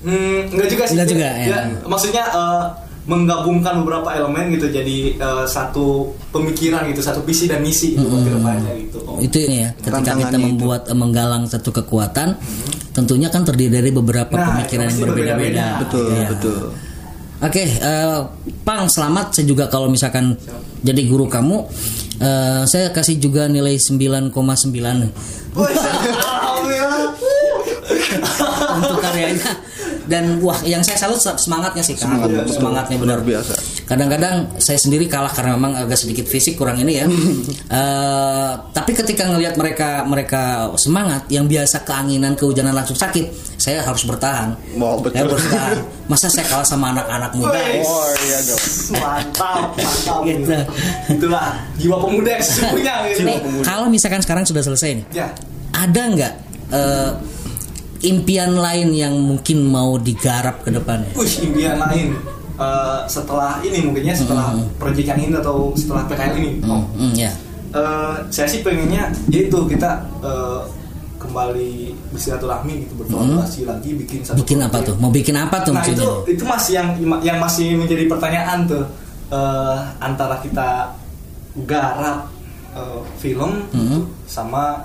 Hmm, 0.00 0.48
enggak 0.48 0.66
juga 0.66 0.82
sih. 0.88 0.96
Enggak 0.96 1.08
juga, 1.12 1.28
ya. 1.28 1.44
ya. 1.46 1.60
Maksudnya 1.84 2.24
eh, 2.24 2.62
menggabungkan 3.02 3.82
beberapa 3.82 4.08
elemen 4.10 4.54
gitu 4.54 4.68
jadi 4.68 4.96
eh, 5.14 5.44
satu 5.44 5.86
pemikiran 6.30 6.86
gitu, 6.86 7.00
satu 7.00 7.20
visi 7.20 7.44
dan 7.44 7.58
misi 7.58 7.92
gitu 7.92 8.04
buat 8.04 8.22
ke 8.22 8.30
depannya 8.30 8.72
gitu. 8.78 8.98
Oh. 9.02 9.18
Itu 9.18 9.36
ini 9.40 9.56
ya, 9.60 9.70
ketika 9.74 9.90
kita 9.90 10.22
Tantangannya 10.22 10.38
itu. 10.38 10.46
membuat 10.46 10.82
eh, 10.86 10.94
menggalang 10.94 11.42
satu 11.44 11.70
kekuatan, 11.72 12.38
tentunya 12.90 13.26
kan 13.26 13.42
terdiri 13.42 13.72
dari 13.72 13.90
beberapa 13.90 14.30
Nah, 14.32 14.46
pemikiran 14.54 14.86
yang 14.86 15.00
berbeda-beda. 15.02 15.64
betul 15.80 16.06
Iya. 16.08 16.26
betul 16.30 16.58
Oke, 17.42 17.58
eh, 17.66 18.18
Pang 18.62 18.86
selamat. 18.86 19.34
Saya 19.34 19.50
juga 19.50 19.66
kalau 19.66 19.90
misalkan 19.90 20.38
jadi 20.78 21.02
guru 21.02 21.26
kamu, 21.26 21.66
eh, 22.16 22.62
saya 22.64 22.94
kasih 22.94 23.18
juga 23.18 23.50
nilai 23.50 23.74
9,9 23.74 25.10
Woi, 25.52 25.74
alhamdulillah. 25.74 27.10
untuk 28.72 28.98
karyanya. 29.00 29.50
Dan 30.06 30.42
wah, 30.42 30.58
yang 30.66 30.82
saya 30.82 30.98
salut 30.98 31.18
semangatnya 31.18 31.82
sih. 31.84 31.94
Semangat, 31.94 32.28
betul. 32.30 32.54
semangatnya 32.58 32.96
benar 32.98 33.18
Luar 33.22 33.28
biasa. 33.38 33.54
Kadang-kadang 33.86 34.36
saya 34.56 34.78
sendiri 34.80 35.04
kalah 35.04 35.30
karena 35.30 35.54
memang 35.54 35.76
agak 35.76 36.00
sedikit 36.00 36.24
fisik 36.24 36.56
kurang 36.56 36.80
ini 36.80 37.02
ya. 37.02 37.06
Eh, 37.72 38.52
tapi 38.76 38.92
ketika 38.92 39.24
ngelihat 39.32 39.56
mereka 39.56 40.04
mereka 40.04 40.68
semangat, 40.76 41.24
yang 41.32 41.48
biasa 41.48 41.88
keanginan, 41.88 42.36
kehujanan 42.36 42.76
langsung 42.76 42.92
sakit, 42.92 43.56
saya 43.56 43.80
harus 43.80 44.04
bertahan. 44.04 44.52
Wow, 44.76 45.00
betul. 45.00 45.24
Saya 45.24 45.26
bertahan. 45.32 45.72
Masa 46.04 46.28
saya 46.28 46.44
kalah 46.52 46.66
sama 46.68 46.92
anak-anak 46.92 47.32
muda? 47.32 47.56
Woi. 47.56 47.80
oh 47.80 48.10
iya 48.28 48.38
dong 48.44 48.62
Mantap, 48.92 49.72
mantap. 49.72 50.20
Gitu. 50.28 50.52
Itulah 51.16 51.56
jiwa 51.80 51.96
pemuda 51.96 52.30
yang 52.36 52.44
sesungguhnya 52.44 52.94
gitu. 53.08 53.24
Kalau 53.64 53.86
misalkan 53.88 54.20
sekarang 54.20 54.44
sudah 54.44 54.62
selesai 54.62 54.90
nih, 55.00 55.06
Ya. 55.16 55.28
ada 55.72 56.02
nggak 56.12 56.32
eh, 56.72 57.10
impian 58.02 58.52
lain 58.54 58.92
yang 58.92 59.14
mungkin 59.14 59.64
mau 59.64 59.96
digarap 59.96 60.60
ke 60.60 60.70
depannya? 60.70 61.10
Wih, 61.14 61.34
impian 61.42 61.78
lain 61.80 62.14
Eh, 62.52 63.00
setelah 63.08 63.58
ini 63.64 63.80
mungkinnya 63.80 64.12
setelah 64.12 64.52
proyek 64.76 65.08
yang 65.08 65.18
ini 65.18 65.34
atau 65.34 65.72
setelah 65.72 66.04
PKL 66.04 66.36
ini. 66.36 66.50
Oh. 66.62 66.84
Hmm, 66.92 67.10
hmm, 67.10 67.12
ya. 67.16 67.32
Eh, 67.72 68.14
saya 68.28 68.44
sih 68.46 68.60
pengennya 68.60 69.08
yaitu 69.26 69.56
kita 69.66 70.04
eh, 70.20 70.60
kembali 71.16 71.72
bersilaturahmi 72.12 72.84
gitu 72.84 72.94
berkolaborasi 73.00 73.64
lagi 73.64 73.96
bikin 73.96 74.20
satu 74.20 74.36
Hmm. 74.36 74.42
Bikin 74.44 74.58
apa 74.60 74.78
tuh? 74.84 74.94
Mau 75.00 75.08
bikin 75.08 75.32
apa 75.34 75.64
tuh 75.64 75.72
Nah 75.72 75.80
maksudnya? 75.80 76.04
itu 76.04 76.12
itu 76.28 76.44
masih 76.44 76.72
yang 76.76 76.88
yang 77.24 77.38
masih 77.40 77.74
menjadi 77.74 78.04
pertanyaan 78.06 78.68
tuh 78.68 78.84
Eh, 79.32 79.78
antara 79.98 80.36
kita 80.38 80.92
garap 81.64 82.28
eh, 82.76 83.00
film 83.16 83.64
Hmm. 83.72 84.12
sama 84.28 84.84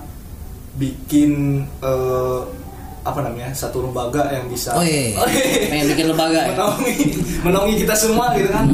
bikin 0.73 1.61
eh, 1.83 2.39
apa 3.07 3.19
namanya 3.21 3.49
satu 3.51 3.81
lembaga 3.81 4.27
yang 4.29 4.45
bisa 4.47 4.71
Oh 4.71 4.81
iya, 4.81 5.15
pengen 5.71 5.85
bikin 5.91 6.05
lembaga 6.07 6.39
ya? 6.43 6.51
menaungi 6.51 6.95
menaungi 7.41 7.75
kita 7.79 7.93
semua 7.93 8.31
gitu 8.33 8.49
kan 8.49 8.65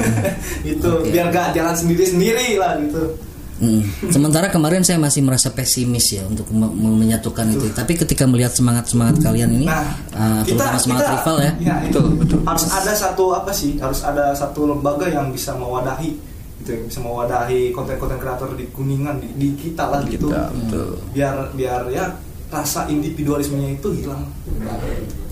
itu 0.64 0.88
Oke. 0.88 1.10
biar 1.10 1.28
gak 1.28 1.52
jalan 1.52 1.74
sendiri 1.74 2.04
sendiri 2.04 2.46
lah 2.56 2.78
gitu 2.78 3.18
Hmm. 3.54 3.86
Sementara 4.10 4.50
kemarin 4.50 4.82
saya 4.82 4.98
masih 4.98 5.22
merasa 5.22 5.46
pesimis 5.46 6.10
ya 6.10 6.26
untuk 6.26 6.50
me- 6.50 6.66
me- 6.66 6.98
menyatukan 6.98 7.46
itu. 7.48 7.70
Tapi 7.70 7.94
ketika 7.94 8.26
melihat 8.26 8.50
semangat 8.50 8.90
semangat 8.90 9.22
kalian 9.22 9.46
ini, 9.54 9.62
Nah, 9.62 9.94
uh, 10.10 10.42
terutama 10.42 10.74
semangat 10.74 11.06
rival 11.14 11.36
ya, 11.38 11.52
itu 11.86 11.94
Betul, 11.94 12.06
betul. 12.18 12.38
harus 12.42 12.66
ada 12.66 12.90
satu 12.90 13.30
apa 13.30 13.54
sih? 13.54 13.78
Harus 13.78 14.02
ada 14.02 14.34
satu 14.34 14.66
lembaga 14.66 15.06
yang 15.06 15.30
bisa 15.30 15.54
mewadahi, 15.54 16.18
gitu, 16.60 16.68
ya, 16.68 16.80
bisa 16.82 16.98
mewadahi 16.98 17.70
konten-konten 17.70 18.18
kreator 18.18 18.58
di 18.58 18.66
kuningan 18.68 19.22
di, 19.22 19.30
di 19.32 19.48
kita 19.54 19.86
lah 19.86 20.02
gitu. 20.02 20.34
Kita, 20.34 20.50
betul. 20.50 20.88
Biar 21.14 21.34
biar 21.54 21.80
ya 21.88 22.10
rasa 22.54 22.86
individualismenya 22.86 23.74
itu 23.74 23.88
hilang. 23.92 24.22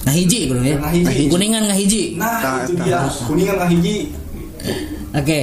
nah 0.02 0.10
hiji 0.10 0.50
belum 0.50 0.62
ya, 0.62 0.76
Nah, 0.76 0.90
hiji. 0.90 1.30
kuningan 1.30 1.62
nggak 1.64 1.78
hiji. 1.78 2.02
Nah, 2.18 2.42
Nah, 2.42 2.54
itu 2.60 2.72
nah, 2.74 2.84
dia 2.84 2.98
kuningan 3.22 3.54
nggak 3.56 3.70
hiji. 3.70 3.96
Oke, 5.12 5.40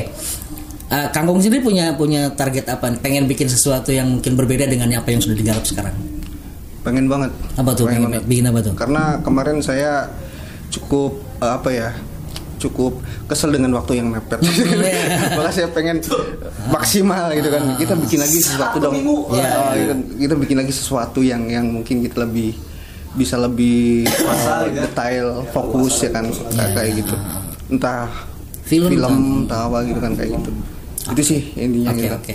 Uh, 0.90 1.06
Kang 1.14 1.24
Gong 1.24 1.38
sendiri 1.38 1.62
punya 1.62 1.94
punya 1.94 2.34
target 2.34 2.66
apa? 2.66 2.90
Pengen 2.98 3.30
bikin 3.30 3.46
sesuatu 3.46 3.94
yang 3.94 4.10
mungkin 4.10 4.34
berbeda 4.34 4.66
dengan 4.66 4.90
apa 4.92 5.06
yang 5.08 5.22
sudah 5.22 5.38
digarap 5.38 5.62
sekarang? 5.62 5.94
pengen 6.80 7.06
banget 7.06 7.30
Apa 7.54 7.78
tuh? 7.78 7.86
Pengen 7.86 8.10
Pengen 8.10 8.18
banget. 8.18 8.24
bikin 8.26 8.46
apa 8.48 8.60
tuh? 8.60 8.74
karena 8.74 9.04
kemarin 9.22 9.58
saya 9.60 10.10
cukup 10.70 11.14
eh, 11.38 11.52
apa 11.52 11.70
ya 11.70 11.90
cukup 12.60 13.00
kesel 13.26 13.50
dengan 13.50 13.72
waktu 13.74 13.98
yang 13.98 14.12
mepet 14.12 14.44
maka 15.38 15.50
saya 15.50 15.68
pengen 15.68 16.04
maksimal 16.68 17.32
gitu 17.32 17.48
kan 17.48 17.64
kita 17.76 17.96
bikin 17.96 18.20
lagi 18.20 18.38
sesuatu 18.38 18.78
Satu 18.78 18.86
dong. 18.86 18.96
Iya, 19.00 19.04
Oh, 19.10 19.34
iya. 19.34 19.48
kita, 19.82 19.94
kita 20.20 20.34
bikin 20.38 20.58
lagi 20.60 20.74
sesuatu 20.76 21.20
yang 21.20 21.48
yang 21.48 21.66
mungkin 21.66 22.04
kita 22.04 22.22
lebih 22.22 22.54
bisa 23.10 23.36
lebih 23.36 24.06
eh, 24.06 24.14
ya. 24.70 24.86
detail 24.86 25.42
fokus 25.50 26.04
ya 26.04 26.12
kan 26.12 26.28
kayak 26.30 26.72
kayak 26.76 26.92
gitu 27.00 27.16
entah 27.70 28.06
Film, 28.62 28.86
film 28.86 29.16
entah 29.44 29.66
apa 29.66 29.82
gitu 29.82 29.98
kan 29.98 30.14
kayak 30.14 30.30
gitu 30.38 30.52
itu 31.10 31.22
sih 31.26 31.42
intinya 31.58 31.90
Oke 31.90 32.06
gitu. 32.06 32.14
oke. 32.14 32.34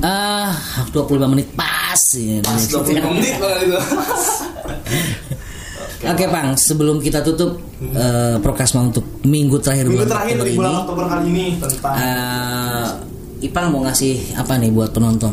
Ah, 0.00 0.54
25 0.94 1.26
menit 1.26 1.48
pas 1.58 1.98
ya. 2.14 2.38
Pas 2.38 2.62
25 2.62 3.02
menit 3.10 3.34
banget 3.34 3.60
itu. 3.66 3.74
Oke, 6.00 6.24
Pang, 6.32 6.56
sebelum 6.56 6.96
kita 6.96 7.20
tutup 7.20 7.60
eh, 7.84 8.40
Prokasma 8.40 8.88
untuk 8.88 9.04
minggu 9.20 9.60
terakhir 9.60 9.84
Minggu 9.84 10.08
bulan 10.08 10.08
terakhir 10.08 10.32
Oktober 10.32 10.46
di 10.48 10.50
ini, 10.50 10.56
bulan 10.56 10.74
Oktober 10.80 11.04
kali 11.12 11.24
ini 11.28 11.46
tentang 11.60 11.94
eh, 12.00 12.86
Ipang 13.44 13.66
mau 13.72 13.80
ngasih 13.84 14.36
apa 14.36 14.56
nih 14.56 14.72
buat 14.72 14.92
penonton? 14.96 15.32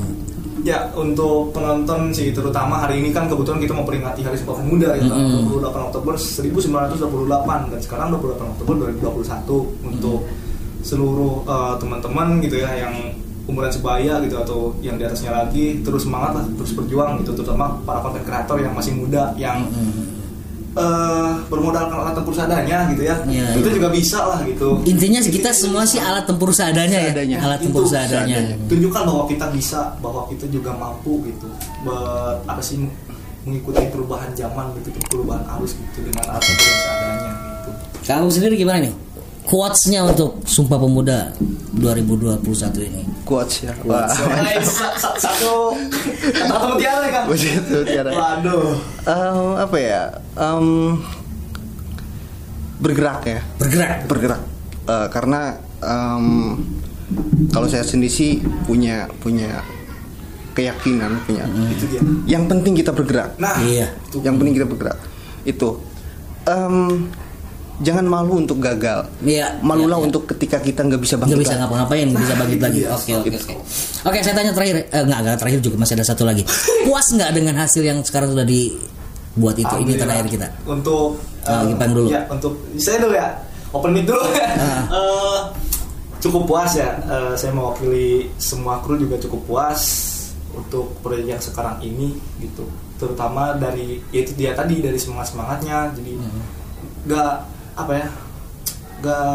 Ya, 0.67 0.91
untuk 0.99 1.56
penonton 1.56 2.12
sih 2.12 2.36
terutama 2.36 2.84
hari 2.84 2.99
ini 2.99 3.15
kan 3.15 3.32
kebetulan 3.32 3.63
kita 3.63 3.71
mau 3.71 3.88
peringati 3.88 4.19
Hari 4.19 4.36
Sumpah 4.36 4.60
Pemuda 4.60 4.99
ya, 4.99 5.03
Mm-mm. 5.08 5.47
28 5.63 5.88
Oktober 5.91 6.13
1928 6.19 7.71
dan 7.71 7.80
sekarang 7.80 8.08
28 8.19 8.51
Oktober 8.60 8.73
2021 8.91 9.88
untuk 9.88 10.27
seluruh 10.84 11.47
eh, 11.47 11.75
teman-teman 11.80 12.43
gitu 12.43 12.60
ya 12.60 12.71
yang 12.75 12.95
umuran 13.47 13.71
sebaya 13.71 14.19
gitu 14.19 14.36
atau 14.43 14.75
yang 14.84 14.99
di 14.99 15.08
atasnya 15.08 15.32
lagi 15.32 15.80
terus 15.80 16.03
semangat 16.03 16.36
lah 16.36 16.43
terus 16.60 16.75
berjuang 16.75 17.23
gitu 17.23 17.32
terutama 17.32 17.80
para 17.88 18.03
konten 18.03 18.19
kreator 18.27 18.60
yang 18.60 18.75
masih 18.75 18.91
muda 18.91 19.32
yang 19.39 19.63
eh, 20.78 21.30
bermodalkan 21.46 21.98
alat 21.98 22.13
tempur 22.13 22.32
seadanya 22.32 22.78
gitu 22.88 23.02
ya 23.02 23.16
Iya, 23.26 23.46
itu 23.52 23.66
iya. 23.66 23.76
juga 23.76 23.90
bisa 23.90 24.20
lah 24.22 24.40
gitu 24.42 24.70
Intinya 24.86 25.20
sih 25.20 25.32
kita 25.32 25.50
semua 25.52 25.84
sih 25.84 25.98
alat 25.98 26.24
tempur 26.24 26.50
seadanya 26.50 27.00
ya, 27.00 27.12
Seadanya. 27.12 27.38
alat 27.42 27.60
tempur 27.60 27.84
Itu 27.84 27.92
seadanya. 27.92 28.38
tunjukkan 28.66 29.02
bahwa 29.04 29.24
kita 29.26 29.46
bisa 29.50 29.80
bahwa 29.98 30.22
kita 30.28 30.46
juga 30.48 30.72
mampu 30.72 31.26
gitu 31.26 31.48
ber, 31.82 31.98
apa 32.46 32.62
sih 32.62 32.86
mengikuti 33.42 33.80
perubahan 33.88 34.30
zaman 34.32 34.76
gitu 34.78 34.92
perubahan 35.08 35.42
arus 35.58 35.74
gitu 35.74 36.06
dengan 36.06 36.24
alat 36.30 36.44
tempur 36.44 36.63
yang 36.63 36.80
seadanya 36.80 37.32
gitu 37.34 37.70
Kamu 38.06 38.28
sendiri 38.30 38.56
gimana 38.56 38.80
nih? 38.86 38.94
Quotes-nya 39.44 40.04
untuk 40.04 40.44
Sumpah 40.44 40.76
Pemuda 40.76 41.32
2021 41.74 42.44
ini. 42.84 43.04
Quotes 43.28 43.62
ya. 43.62 43.76
Wah. 43.84 44.08
Eh, 44.08 44.63
sa- 44.63 44.96
sa- 44.96 45.13
satu 45.13 45.76
kata 46.24 46.56
mutiara 46.66 47.08
kan 47.08 47.24
begitu 47.28 47.84
tiara. 47.84 48.10
Waduh. 48.10 48.80
Em, 49.04 49.40
apa 49.60 49.78
ya? 49.78 50.02
Em, 50.34 50.96
bergerak 52.80 53.22
ya. 53.26 53.40
Bergerak. 53.58 53.98
bergerak. 54.08 54.42
Eh, 54.88 55.08
karena 55.10 55.42
em, 55.78 56.26
kalau 57.50 57.68
saya 57.68 57.84
sendiri 57.84 58.08
sih 58.08 58.32
punya 58.63 59.12
punya 59.20 59.60
keyakinan 60.54 61.22
punya. 61.24 61.46
Itu 61.70 61.86
dia. 61.88 62.02
Yang 62.26 62.44
penting 62.50 62.74
kita 62.74 62.92
bergerak. 62.92 63.38
Nah 63.38 63.62
Iya. 63.62 63.94
yang 64.18 64.40
penting 64.40 64.56
kita 64.56 64.66
bergerak. 64.66 64.98
Itu. 65.44 65.84
Em, 66.44 67.12
jangan 67.80 68.06
malu 68.06 68.40
untuk 68.40 68.58
gagal 68.58 69.06
Iya. 69.20 69.62
malulah 69.62 69.96
iya, 69.96 70.02
iya. 70.02 70.08
untuk 70.08 70.24
ketika 70.28 70.58
kita 70.58 70.82
nggak 70.82 70.98
bisa 70.98 71.16
bangkit 71.16 71.32
nggak 71.32 71.44
bisa 71.44 71.56
ngapa-ngapain, 71.58 72.06
nggak 72.08 72.22
bisa 72.22 72.36
bangkit 72.36 72.60
lagi. 72.60 72.80
iya. 72.80 72.90
Oke 72.92 73.12
oke 73.13 73.30
oke. 73.32 73.54
Oke, 74.04 74.18
saya 74.20 74.34
tanya 74.34 74.52
terakhir, 74.52 74.76
eh, 74.84 75.04
nggak 75.04 75.20
nggak 75.20 75.38
terakhir 75.38 75.60
juga 75.60 75.76
masih 75.78 75.94
ada 75.94 76.06
satu 76.06 76.24
lagi. 76.24 76.42
Puas 76.86 77.08
nggak 77.08 77.30
dengan 77.32 77.56
hasil 77.56 77.82
yang 77.82 78.00
sekarang 78.02 78.32
sudah 78.32 78.44
dibuat 78.44 79.56
itu? 79.56 79.76
Ini 79.78 79.94
tanah 79.96 80.16
air 80.16 80.28
kita. 80.28 80.48
untuk 80.63 81.20
eh, 81.44 81.63
Gipang 81.68 81.92
dulu. 81.94 82.08
ya 82.08 82.22
untuk 82.28 82.54
saya 82.76 82.98
dulu 83.00 83.13
ya 83.13 83.28
open 83.70 83.92
mic 83.92 84.04
dulu 84.04 84.24
Ah. 84.26 84.84
Eh, 84.98 85.40
cukup 86.20 86.44
puas 86.46 86.74
ya 86.74 86.98
Eh, 87.00 87.34
saya 87.34 87.52
mewakili 87.52 88.10
semua 88.36 88.82
kru 88.82 88.96
juga 88.96 89.16
cukup 89.18 89.42
puas 89.46 89.82
untuk 90.50 90.98
proyek 91.00 91.26
yang 91.28 91.40
sekarang 91.40 91.78
ini 91.80 92.18
gitu 92.38 92.66
terutama 92.98 93.54
dari 93.54 94.02
ya 94.10 94.20
itu 94.20 94.34
dia 94.34 94.52
tadi 94.52 94.82
dari 94.82 94.98
semangat 94.98 95.30
semangatnya 95.30 95.94
jadi 95.94 96.18
Hmm. 96.18 96.42
Apa 97.78 97.94
ya 97.94 98.08
nggak 98.98 99.30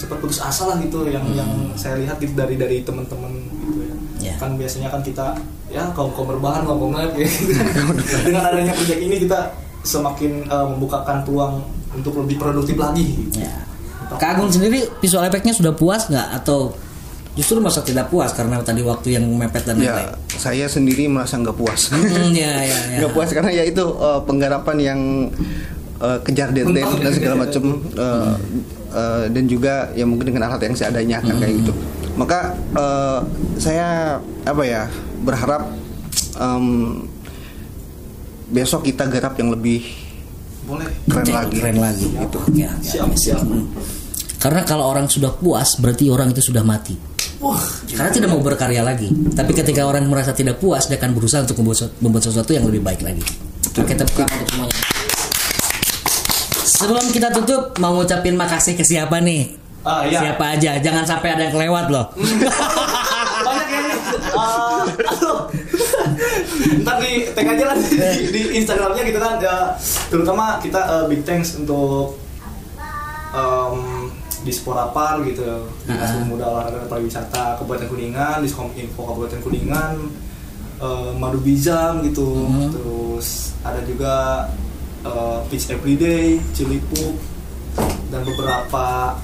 cepat 0.00 0.16
putus 0.18 0.40
asa 0.40 0.64
lah 0.66 0.76
gitu 0.80 1.04
yang 1.04 1.20
yang 1.30 1.50
saya 1.76 2.00
lihat 2.00 2.16
gitu 2.16 2.32
dari 2.32 2.56
dari 2.56 2.80
teman-teman 2.80 3.28
gitu 3.60 3.80
ya 3.84 3.92
Hmm. 4.22 4.30
Ya. 4.30 4.38
kan 4.38 4.54
biasanya 4.54 4.86
kan 4.86 5.02
kita 5.02 5.34
ya 5.66 5.82
kaum 5.92 6.14
kaum 6.14 6.30
berbahan 6.30 6.62
kaum 6.62 6.94
ya 6.94 7.10
gitu. 7.10 7.58
dengan 8.26 8.46
adanya 8.46 8.70
proyek 8.70 9.02
ini 9.02 9.18
kita 9.18 9.50
semakin 9.82 10.46
eh, 10.46 10.66
membukakan 10.68 11.26
peluang 11.26 11.58
untuk 11.90 12.14
lebih 12.16 12.38
produktif 12.38 12.78
lagi 12.78 13.02
gitu. 13.02 13.42
Ya. 13.42 13.50
Kak 14.12 14.38
Agung 14.38 14.46
sendiri 14.48 14.86
visual 15.00 15.26
efeknya 15.26 15.50
sudah 15.50 15.74
puas 15.74 16.06
nggak 16.06 16.38
atau 16.38 16.70
justru 17.34 17.58
masa 17.58 17.82
tidak 17.82 18.06
puas 18.08 18.30
karena 18.30 18.60
tadi 18.62 18.84
waktu 18.84 19.16
yang 19.16 19.24
mepet 19.26 19.64
dan 19.64 19.80
lain-lain? 19.80 20.06
ya 20.06 20.38
saya 20.38 20.66
sendiri 20.68 21.08
merasa 21.08 21.40
nggak 21.40 21.56
puas 21.56 21.88
Hmm, 21.90 22.30
ya, 22.30 22.62
ya, 22.62 22.78
ya. 22.94 22.98
nggak 23.02 23.10
puas 23.10 23.32
karena 23.32 23.50
ya 23.50 23.64
itu 23.64 23.82
eh, 23.82 24.20
penggarapan 24.22 24.76
yang 24.78 25.00
eh, 26.02 26.18
kejar 26.22 26.50
deadline 26.50 26.98
dan 26.98 27.12
segala 27.14 27.34
macam 27.38 27.62
eh, 27.88 28.34
eh, 28.92 29.24
dan 29.30 29.44
juga 29.46 29.88
ya 29.92 30.04
mungkin 30.04 30.26
dengan 30.28 30.50
alat 30.50 30.62
yang 30.62 30.74
seadanya 30.74 31.18
kan 31.22 31.38
kayak 31.38 31.54
gitu 31.62 31.72
maka 32.12 32.38
eh, 32.74 33.18
saya 33.56 34.18
apa 34.42 34.62
ya 34.62 34.90
berharap 35.22 35.70
em, 36.36 37.06
besok 38.48 38.84
kita 38.84 39.08
garap 39.08 39.32
yang 39.38 39.48
lebih 39.48 39.80
boleh 40.62 40.86
keren 41.08 41.26
lagi 41.26 41.56
keren 41.58 41.78
lagi 41.80 42.06
gitu. 42.06 42.38
Oke, 42.38 42.52
oke, 42.52 42.84
siap 42.84 43.06
oke, 43.08 43.16
siap 43.16 43.40
Hmm. 43.42 43.66
Karena 44.38 44.66
kalau 44.66 44.90
orang 44.90 45.06
sudah 45.06 45.30
puas 45.32 45.78
berarti 45.78 46.10
orang 46.10 46.30
itu 46.30 46.42
sudah 46.42 46.66
mati. 46.66 46.98
wah 47.38 47.58
Karena 47.88 48.10
tidak 48.10 48.28
mau 48.30 48.42
berkarya 48.42 48.82
lagi. 48.82 49.06
Tapi 49.10 49.54
ketika 49.54 49.86
orang 49.86 50.02
merasa 50.06 50.34
tidak 50.34 50.58
puas, 50.58 50.86
dia 50.86 50.98
akan 50.98 51.14
berusaha 51.14 51.42
untuk 51.42 51.62
membuat, 51.62 51.78
sesu- 51.78 51.94
membuat 51.98 52.22
sesuatu 52.26 52.50
yang 52.50 52.66
lebih 52.66 52.82
baik 52.82 53.06
lagi. 53.06 53.22
Oke, 53.72 53.94
tepuk 53.94 54.18
tangan 54.18 54.34
untuk 54.34 54.48
semuanya. 54.50 54.76
Sebelum 56.62 57.10
kita 57.10 57.28
tutup, 57.32 57.74
mau 57.76 57.92
ngucapin 57.92 58.34
makasih 58.34 58.74
ke 58.74 58.82
siapa 58.82 59.18
nih? 59.18 59.58
Ah, 59.82 60.06
iya. 60.06 60.22
Siapa 60.22 60.54
aja, 60.54 60.78
jangan 60.78 61.02
sampai 61.02 61.34
ada 61.34 61.42
yang 61.44 61.54
kelewat 61.54 61.86
loh. 61.90 62.06
banyak 63.42 63.68
yang 63.68 63.86
eh, 63.90 64.82
aduh. 65.02 65.38
ntar 66.78 66.96
di 66.98 67.26
tag 67.34 67.46
aja 67.48 67.64
lah 67.66 67.76
di, 67.76 67.98
di 68.30 68.40
Instagramnya 68.54 69.02
gitu 69.02 69.18
kan 69.18 69.34
ya, 69.38 69.74
terutama 70.06 70.62
kita 70.62 70.78
eh, 70.78 71.04
big 71.10 71.26
thanks 71.26 71.58
untuk 71.58 72.14
em, 73.34 73.74
di 74.42 74.52
Sporapar 74.52 75.26
gitu 75.26 75.42
Dinas 75.82 76.06
Ah. 76.08 76.22
Pemuda 76.22 76.44
Olahraga 76.48 76.78
dan 76.78 76.88
Pariwisata 76.88 77.58
Kabupaten 77.58 77.86
Kuningan 77.86 78.42
di 78.42 78.48
Info 78.78 79.00
Kabupaten 79.02 79.42
Kuningan 79.42 79.92
eh, 80.78 81.10
Madu 81.18 81.42
Bizam 81.42 82.06
gitu 82.06 82.46
Mhm. 82.46 82.70
terus 82.70 83.58
ada 83.62 83.82
juga 83.82 84.46
eh, 85.04 85.38
Pitch 85.50 85.70
Everyday 85.70 86.38
Cilipuk 86.54 87.14
dan 88.12 88.22
beberapa 88.28 89.16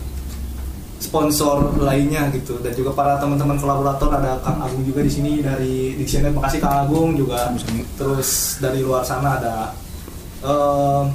sponsor 0.98 1.78
lainnya 1.78 2.26
gitu 2.34 2.58
dan 2.58 2.74
juga 2.74 2.90
para 2.90 3.14
teman-teman 3.22 3.54
kolaborator 3.54 4.10
ada 4.10 4.42
Kang 4.42 4.58
Agung 4.58 4.82
juga 4.82 5.06
di 5.06 5.12
sini 5.12 5.38
dari 5.38 5.94
Dictionary 5.94 6.34
makasih 6.34 6.58
Kang 6.58 6.88
Agung 6.88 7.14
juga 7.14 7.54
terus 7.94 8.58
dari 8.58 8.82
luar 8.82 9.06
sana 9.06 9.38
ada 9.38 9.54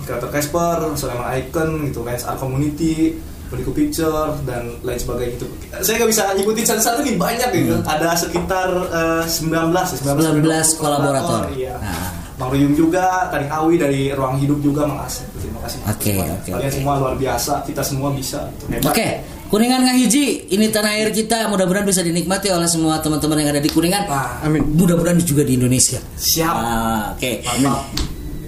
Creator 0.04 0.30
Casper, 0.32 0.78
Soleman 1.00 1.32
Icon 1.40 1.88
gitu, 1.88 2.04
Lens 2.04 2.28
Art 2.28 2.44
Community, 2.44 3.16
Medico 3.48 3.72
Picture 3.72 4.36
dan 4.44 4.82
lain 4.84 5.00
sebagainya 5.00 5.40
gitu. 5.40 5.48
Saya 5.80 5.96
nggak 6.04 6.12
bisa 6.12 6.24
nyebutin 6.36 6.66
satu-satu 6.68 7.00
nih 7.06 7.16
banyak 7.16 7.50
gitu. 7.56 7.76
Ada 7.86 8.20
sekitar 8.20 8.70
eh, 8.92 9.24
19 9.24 9.72
ya, 9.72 10.14
19 10.18 10.82
kolaborator. 10.82 11.42
Iya. 11.56 11.76
Nah. 11.80 12.13
Ruyung 12.50 12.74
juga, 12.74 13.30
Kading 13.30 13.52
Awi 13.52 13.76
dari 13.78 14.02
Ruang 14.10 14.36
Hidup 14.36 14.60
juga 14.60 14.84
makasih. 14.84 15.24
Terima 15.38 15.60
kasih. 15.64 15.80
Oke, 15.86 16.10
semuanya. 16.10 16.34
oke, 16.36 16.50
Kalian 16.50 16.68
oke. 16.68 16.78
semua 16.80 16.94
luar 16.98 17.16
biasa, 17.16 17.54
kita 17.64 17.82
semua 17.82 18.10
bisa. 18.12 18.40
gitu. 18.52 18.64
Hebat. 18.72 18.90
Oke, 18.90 19.08
Kuningan 19.48 19.86
Ngahiji, 19.86 20.26
ini 20.50 20.66
tanah 20.68 20.98
air 20.98 21.14
kita. 21.14 21.46
Mudah-mudahan 21.46 21.86
bisa 21.86 22.02
dinikmati 22.02 22.50
oleh 22.50 22.66
semua 22.66 22.98
teman-teman 22.98 23.38
yang 23.38 23.54
ada 23.54 23.62
di 23.62 23.70
Kuningan. 23.70 24.10
Ah, 24.10 24.42
amin 24.42 24.66
Mudah-mudahan 24.66 25.16
juga 25.20 25.46
di 25.46 25.54
Indonesia. 25.56 26.02
Siap. 26.18 26.56
Ah, 26.58 27.14
Oke. 27.14 27.46
Mantap. 27.46 27.86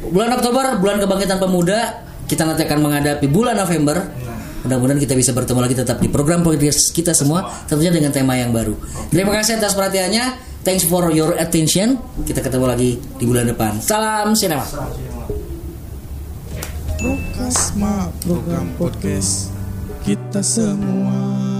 Bulan 0.05 0.29
Oktober, 0.33 0.65
bulan 0.77 0.97
kebangkitan 0.97 1.37
pemuda, 1.37 1.79
kita 2.25 2.41
nanti 2.41 2.65
akan 2.65 2.79
menghadapi 2.81 3.25
bulan 3.29 3.53
November. 3.55 4.01
Mudah-mudahan 4.65 4.97
kita 4.97 5.13
bisa 5.13 5.29
bertemu 5.29 5.61
lagi 5.61 5.77
tetap 5.77 6.01
di 6.01 6.09
program 6.09 6.41
podcast 6.41 6.89
kita 6.89 7.13
semua, 7.13 7.45
tentunya 7.69 7.93
dengan 7.93 8.09
tema 8.09 8.33
yang 8.33 8.49
baru. 8.49 8.73
Terima 9.13 9.29
kasih 9.37 9.61
atas 9.61 9.77
perhatiannya. 9.77 10.54
Thanks 10.65 10.81
for 10.89 11.13
your 11.13 11.37
attention. 11.37 12.01
Kita 12.25 12.41
ketemu 12.41 12.65
lagi 12.65 12.97
di 12.97 13.23
bulan 13.29 13.45
depan. 13.45 13.77
Salam 13.77 14.33
sinema. 14.33 14.65
Prokasma 16.97 18.09
program 18.25 18.73
podcast 18.73 19.53
kita 20.01 20.41
semua 20.41 21.54